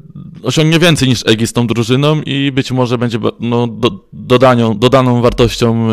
osiągnie 0.42 0.79
więcej 0.79 1.09
niż 1.09 1.27
Egi 1.27 1.47
z 1.47 1.53
tą 1.53 1.66
drużyną 1.66 2.20
i 2.27 2.53
być 2.53 2.73
może 2.73 2.99
będzie 2.99 3.18
no, 3.40 3.66
do, 3.66 3.90
dodanią, 4.12 4.79
dodaną 4.79 5.23
wartością 5.23 5.88
y, 5.90 5.92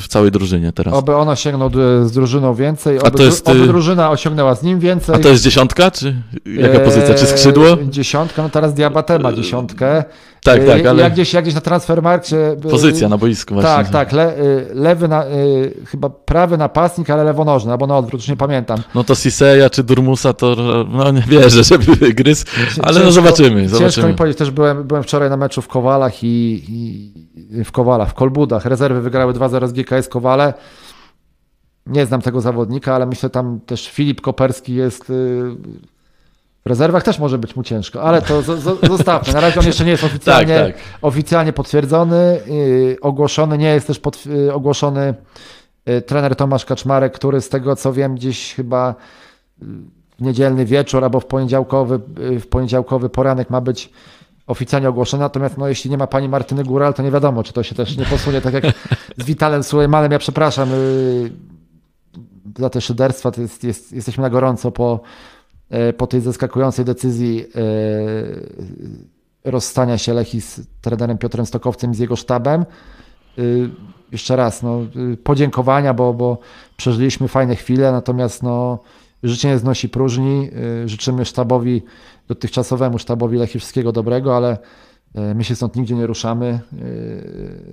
w, 0.00 0.08
całej 0.08 0.30
drużynie 0.30 0.72
teraz. 0.72 0.94
Oby 0.94 1.16
on 1.16 1.28
osiągnął 1.28 1.70
d- 1.70 2.08
z 2.08 2.12
drużyną 2.12 2.54
więcej, 2.54 2.98
oby, 3.00 3.10
to 3.18 3.22
jest, 3.22 3.48
oby 3.48 3.60
y- 3.62 3.66
drużyna 3.66 4.10
osiągnęła 4.10 4.54
z 4.54 4.62
nim 4.62 4.78
więcej. 4.78 5.14
A 5.14 5.18
to 5.18 5.28
jest 5.28 5.44
dziesiątka, 5.44 5.90
czy 5.90 6.14
jaka 6.46 6.80
pozycja, 6.80 7.14
czy 7.14 7.26
skrzydło? 7.26 7.66
Dziesiątka, 7.90 8.42
no 8.42 8.48
teraz 8.48 8.74
Diabate 8.74 9.18
ma 9.18 9.32
dziesiątkę. 9.32 10.04
Tak, 10.44 10.60
E, 10.60 10.66
tak, 10.66 10.86
ale 10.86 11.02
Jak 11.02 11.12
gdzieś, 11.12 11.36
gdzieś 11.42 11.54
na 11.54 11.60
transfermarkcie... 11.60 12.48
e, 12.50 12.56
pozycja 12.56 13.08
na 13.08 13.18
boisku 13.18 13.54
właśnie. 13.54 13.70
Tak, 13.70 13.88
tak, 13.90 14.12
le, 14.12 14.38
y, 14.38 14.66
lewy, 14.74 15.08
na, 15.08 15.26
y, 15.26 15.74
chyba 15.86 16.10
prawy 16.10 16.58
napastnik, 16.58 17.10
ale 17.10 17.24
lewonożny, 17.24 17.72
albo 17.72 17.86
na 17.86 17.96
odwrót, 17.98 18.20
już 18.20 18.28
nie 18.28 18.36
pamiętam. 18.36 18.78
No 18.94 19.04
to 19.04 19.14
Siseya 19.14 19.70
czy 19.72 19.82
Durmusa 19.82 20.32
to 20.32 20.56
no 20.90 21.10
nie 21.10 21.20
wierzę, 21.22 21.64
żeby 21.64 22.14
gryzł, 22.14 22.44
ale 22.82 23.00
no 23.00 23.06
Ciężko- 23.06 23.12
zobaczymy, 23.12 23.62
Ciężko 23.62 23.78
zobaczymy. 23.78 24.08
mi 24.08 24.14
powiedzieć, 24.14 24.38
też 24.38 24.50
byłem, 24.50 24.84
byłem 24.84 25.02
wczoraj 25.02 25.30
na 25.30 25.36
meczu 25.36 25.62
w 25.62 25.68
Kowalach 25.68 26.24
i, 26.24 26.64
i 27.60 27.64
w 27.64 27.72
Kowalach, 27.72 28.10
w 28.10 28.14
Kolbudach. 28.14 28.64
Rezerwy 28.64 29.00
wygrały 29.00 29.32
2-0 29.32 29.68
z 29.68 29.72
GKS 29.72 30.08
Kowale. 30.08 30.54
Nie 31.86 32.06
znam 32.06 32.20
tego 32.22 32.40
zawodnika, 32.40 32.94
ale 32.94 33.06
myślę 33.06 33.30
tam 33.30 33.60
też 33.66 33.88
Filip 33.90 34.20
Koperski 34.20 34.74
jest... 34.74 35.12
y, 36.64 36.68
W 36.68 36.68
rezerwach 36.68 37.02
też 37.02 37.18
może 37.18 37.38
być 37.38 37.56
mu 37.56 37.62
ciężko, 37.62 38.02
ale 38.02 38.22
to 38.22 38.42
zo- 38.42 38.56
zo- 38.56 38.88
zostawmy. 38.88 39.32
Na 39.32 39.40
razie 39.40 39.60
on 39.60 39.66
jeszcze 39.66 39.84
nie 39.84 39.90
jest 39.90 40.04
oficjalnie, 40.14 40.54
Tak, 40.58 40.74
tak. 40.74 40.82
oficjalnie 41.02 41.52
potwierdzony, 41.52 42.40
yy, 42.46 42.96
ogłoszony. 43.00 43.58
Nie 43.58 43.74
jest 43.74 43.86
też 43.86 43.98
pod, 43.98 44.26
yy, 44.26 44.54
ogłoszony 44.54 45.14
yy, 45.86 46.02
trener 46.02 46.36
Tomasz 46.36 46.64
Kaczmarek, 46.64 47.12
który 47.12 47.40
z 47.40 47.48
tego 47.48 47.76
co 47.76 47.92
wiem 47.92 48.14
gdzieś 48.14 48.54
chyba 48.54 48.94
w 50.18 50.22
niedzielny 50.22 50.64
wieczór 50.64 51.04
albo 51.04 51.20
w 51.20 51.26
poniedziałkowy, 51.26 52.00
w 52.40 52.46
poniedziałkowy 52.46 53.08
poranek 53.08 53.50
ma 53.50 53.60
być 53.60 53.90
oficjalnie 54.46 54.88
ogłoszony. 54.88 55.20
Natomiast 55.20 55.58
no, 55.58 55.68
jeśli 55.68 55.90
nie 55.90 55.98
ma 55.98 56.06
pani 56.06 56.28
Martyny 56.28 56.64
Góral, 56.64 56.94
to 56.94 57.02
nie 57.02 57.10
wiadomo, 57.10 57.42
czy 57.42 57.52
to 57.52 57.62
się 57.62 57.74
też 57.74 57.96
nie 57.96 58.04
posunie 58.04 58.40
tak 58.40 58.54
jak 58.54 58.64
z 59.18 59.24
Witalem 59.24 59.62
Sulejmanem. 59.62 60.12
Ja 60.12 60.18
przepraszam 60.18 60.70
yy, 60.70 61.30
za 62.58 62.70
te 62.70 62.80
szyderstwa. 62.80 63.30
To 63.30 63.40
jest, 63.40 63.64
jest, 63.64 63.92
jesteśmy 63.92 64.22
na 64.22 64.30
gorąco 64.30 64.70
po, 64.70 65.00
po 65.96 66.06
tej 66.06 66.20
zaskakującej 66.20 66.84
decyzji 66.84 67.46
e, 67.54 69.50
rozstania 69.50 69.98
się 69.98 70.14
Lechi 70.14 70.40
z 70.40 70.60
trenerem 70.80 71.18
Piotrem 71.18 71.46
Stokowcem 71.46 71.90
i 71.90 71.94
z 71.94 71.98
jego 71.98 72.16
sztabem. 72.16 72.64
Y, 73.38 73.70
Jeszcze 74.12 74.36
raz, 74.36 74.62
no, 74.62 74.80
podziękowania, 75.24 75.94
bo, 75.94 76.14
bo 76.14 76.38
przeżyliśmy 76.76 77.28
fajne 77.28 77.56
chwile, 77.56 77.92
natomiast 77.92 78.42
no, 78.42 78.78
życie 79.22 79.48
nie 79.48 79.58
znosi 79.58 79.88
próżni. 79.88 80.50
Życzymy 80.86 81.24
sztabowi, 81.24 81.82
dotychczasowemu 82.28 82.98
sztabowi 82.98 83.36
Lechi 83.38 83.58
wszystkiego 83.58 83.92
dobrego, 83.92 84.36
ale 84.36 84.58
e, 85.14 85.34
my 85.34 85.44
się 85.44 85.56
stąd 85.56 85.76
nigdzie 85.76 85.94
nie 85.94 86.06
ruszamy. 86.06 86.60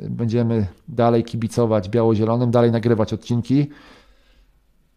Będziemy 0.09 0.67
dalej 0.87 1.23
kibicować 1.23 1.89
biało-zielonym, 1.89 2.51
dalej 2.51 2.71
nagrywać 2.71 3.13
odcinki. 3.13 3.69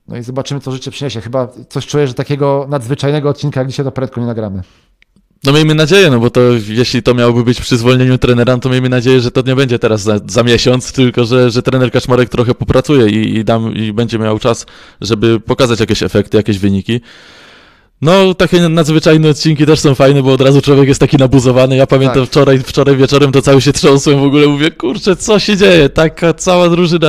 No 0.09 0.17
i 0.17 0.23
zobaczymy, 0.23 0.61
co 0.61 0.73
życie 0.73 0.91
przyniesie. 0.91 1.21
Chyba 1.21 1.49
coś 1.69 1.87
czuję, 1.87 2.07
że 2.07 2.15
takiego 2.15 2.67
nadzwyczajnego 2.71 3.29
odcinka 3.29 3.61
jak 3.61 3.69
dzisiaj 3.69 3.85
to 3.85 3.93
prędko 3.93 4.21
nie 4.21 4.27
nagramy. 4.27 4.63
No 5.45 5.53
miejmy 5.53 5.75
nadzieję, 5.75 6.11
no 6.11 6.21
bo 6.21 6.31
to 6.31 6.41
jeśli 6.69 7.03
to 7.03 7.15
miałoby 7.15 7.45
być 7.45 7.61
przy 7.61 7.77
zwolnieniu 7.77 8.19
trenera, 8.19 8.59
to 8.59 8.69
miejmy 8.69 8.89
nadzieję, 8.89 9.21
że 9.21 9.31
to 9.31 9.43
nie 9.43 9.57
będzie 9.57 9.79
teraz 9.79 10.03
za, 10.03 10.21
za 10.27 10.43
miesiąc, 10.43 10.93
tylko 10.93 11.25
że, 11.25 11.51
że 11.51 11.63
trener 11.63 11.91
Kaczmarek 11.91 12.29
trochę 12.29 12.55
popracuje 12.55 13.09
i, 13.09 13.37
i, 13.37 13.45
dam, 13.45 13.75
i 13.75 13.93
będzie 13.93 14.19
miał 14.19 14.39
czas, 14.39 14.67
żeby 15.01 15.41
pokazać 15.41 15.81
jakieś 15.81 16.03
efekty, 16.03 16.37
jakieś 16.37 16.59
wyniki. 16.59 17.01
No, 18.03 18.35
takie 18.35 18.69
nadzwyczajne 18.69 19.29
odcinki 19.29 19.67
też 19.67 19.81
są 19.81 19.95
fajne, 19.95 20.23
bo 20.23 20.33
od 20.33 20.41
razu 20.41 20.61
człowiek 20.63 20.89
jest 20.89 21.01
taki 21.01 21.17
nabuzowany. 21.17 21.77
Ja 21.77 21.87
pamiętam 21.87 22.21
Tak. 22.23 22.29
wczoraj, 22.29 22.59
wczoraj 22.59 22.97
wieczorem 22.97 23.33
to 23.33 23.43
cały 23.43 23.61
się 23.61 23.73
trząsłem, 23.73 24.21
w 24.21 24.23
ogóle 24.23 24.47
mówię, 24.47 24.71
kurczę, 24.71 25.17
co 25.17 25.39
się 25.39 25.57
dzieje? 25.57 25.89
Taka 25.89 26.35
cała 26.35 26.69
drużyna, 26.69 27.09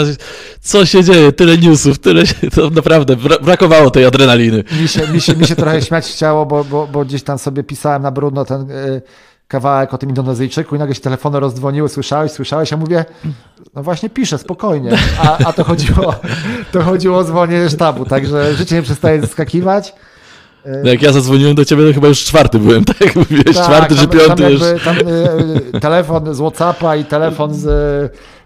co 0.61 0.85
się 0.85 1.03
dzieje? 1.03 1.31
Tyle 1.31 1.57
newsów, 1.57 1.99
tyle, 1.99 2.27
się, 2.27 2.35
to 2.55 2.69
naprawdę 2.69 3.15
bra- 3.15 3.43
brakowało 3.43 3.91
tej 3.91 4.05
adrenaliny. 4.05 4.63
Mi 4.81 4.87
się, 4.87 5.07
mi 5.07 5.21
się, 5.21 5.35
mi 5.35 5.47
się 5.47 5.55
trochę 5.55 5.81
śmiać 5.87 6.05
chciało, 6.05 6.45
bo, 6.45 6.63
bo, 6.63 6.87
bo 6.87 7.05
gdzieś 7.05 7.23
tam 7.23 7.37
sobie 7.39 7.63
pisałem 7.63 8.01
na 8.01 8.11
brudno 8.11 8.45
ten 8.45 8.71
y, 8.71 9.01
kawałek 9.47 9.93
o 9.93 9.97
tym 9.97 10.09
Indonezyjczyku 10.09 10.75
i 10.75 10.79
nagle 10.79 10.95
się 10.95 11.01
telefony 11.01 11.39
rozdzwoniły, 11.39 11.89
słyszałeś, 11.89 12.31
słyszałeś, 12.31 12.71
ja 12.71 12.77
mówię, 12.77 13.05
no 13.75 13.83
właśnie 13.83 14.09
piszę, 14.09 14.37
spokojnie, 14.37 14.97
a, 15.19 15.37
a 15.45 15.53
to, 15.53 15.63
chodziło, 15.63 16.15
to 16.71 16.83
chodziło 16.83 17.17
o 17.17 17.23
dzwonienie 17.23 17.69
sztabu, 17.69 18.05
także 18.05 18.55
życie 18.55 18.75
nie 18.75 18.81
przestaje 18.81 19.21
zaskakiwać. 19.21 19.93
No 20.84 20.89
jak 20.89 21.01
ja 21.01 21.12
zadzwoniłem 21.12 21.56
do 21.56 21.65
ciebie, 21.65 21.88
to 21.88 21.93
chyba 21.93 22.08
już 22.08 22.19
czwarty 22.19 22.60
byłem, 22.60 22.86
tak? 22.86 23.15
Mówiłeś, 23.15 23.43
czwarty 23.56 23.95
czy 23.95 24.08
tam, 24.08 24.19
piąty 24.19 24.43
tam 24.43 24.51
już. 24.51 24.62
jakby, 24.62 24.80
tam, 24.80 24.97
y, 24.97 25.75
y, 25.75 25.80
telefon 25.80 26.36
z 26.36 26.38
Whatsappa 26.38 26.95
i 26.95 27.06
telefon 27.06 27.54
z, 27.54 27.63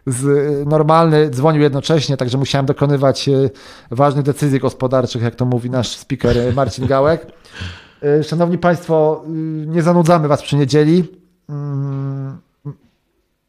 z 0.08 0.26
normalny 0.68 1.30
dzwonił 1.30 1.62
jednocześnie, 1.62 2.18
także 2.18 2.38
musiałem 2.38 2.66
dokonywać 2.66 3.30
y, 3.30 3.50
ważnych 3.92 4.26
decyzji 4.26 4.60
gospodarczych, 4.60 5.22
jak 5.22 5.36
to 5.36 5.46
mówi 5.46 5.70
nasz 5.70 5.88
speaker 5.88 6.38
y, 6.38 6.54
Marcin 6.54 6.88
Gałek. 6.88 7.28
Szanowni 8.24 8.58
Państwo, 8.58 9.24
nie 9.68 9.82
zanudzamy 9.82 10.28
Was 10.28 10.42
przy 10.42 10.56
niedzieli. 10.56 11.04
Mm, 11.50 12.38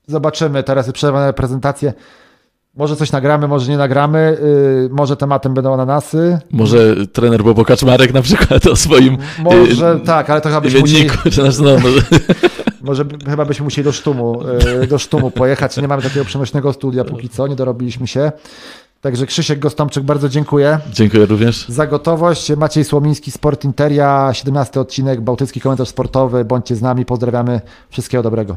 Zobaczymy, 0.07 0.63
teraz 0.63 0.87
jest 0.87 0.95
przerwa 0.95 1.21
na 1.21 1.27
reprezentację. 1.27 1.93
Może 2.77 2.97
coś 2.97 3.13
nagramy, 3.13 3.49
może 3.49 3.71
nie 3.71 3.77
nagramy, 3.79 4.39
yy, 4.83 4.89
może 4.93 5.17
tematem 5.17 5.55
będą 5.55 5.75
ananasy. 5.75 6.39
Może 6.51 7.07
trener 7.07 7.45
Bobo 7.45 7.65
Kaczmarek 7.65 8.15
na 8.15 8.23
przykład 8.23 8.67
o 8.67 8.77
swoim 8.77 9.17
Może 9.39 10.01
tak, 10.01 10.31
ale 10.31 10.41
to 10.41 10.49
chyba 10.49 10.61
byśmy 10.61 10.81
musieli, 10.81 11.01
imienniku, 11.01 11.31
czy 11.31 11.43
nasz- 11.43 11.61
no, 11.61 11.71
może 12.83 13.05
by- 13.05 13.31
chyba 13.31 13.45
byśmy 13.45 13.65
musieli 13.65 13.85
do 13.85 13.93
sztumu, 13.93 14.43
yy, 14.81 14.87
do 14.87 14.99
sztumu 14.99 15.31
pojechać. 15.31 15.77
Nie 15.77 15.89
mamy 15.89 16.03
takiego 16.03 16.25
przenośnego 16.25 16.73
studia 16.73 17.05
póki 17.05 17.29
co, 17.29 17.47
nie 17.47 17.57
dorobiliśmy 17.57 18.07
się. 18.07 18.33
Także 19.01 19.27
Krzysiek 19.27 19.59
Gostomczyk, 19.59 20.05
bardzo 20.05 20.29
dziękuję 20.29 20.79
Dziękuję 20.93 21.27
również. 21.27 21.69
za 21.69 21.87
gotowość. 21.87 22.53
Maciej 22.57 22.85
Słomiński, 22.85 23.31
Sport 23.31 23.65
Interia, 23.65 24.31
17 24.33 24.81
odcinek, 24.81 25.21
Bałtycki 25.21 25.61
Komentarz 25.61 25.89
Sportowy. 25.89 26.45
Bądźcie 26.45 26.77
z 26.77 26.83
nami, 26.83 27.05
pozdrawiamy, 27.05 27.61
wszystkiego 27.91 28.23
dobrego. 28.23 28.57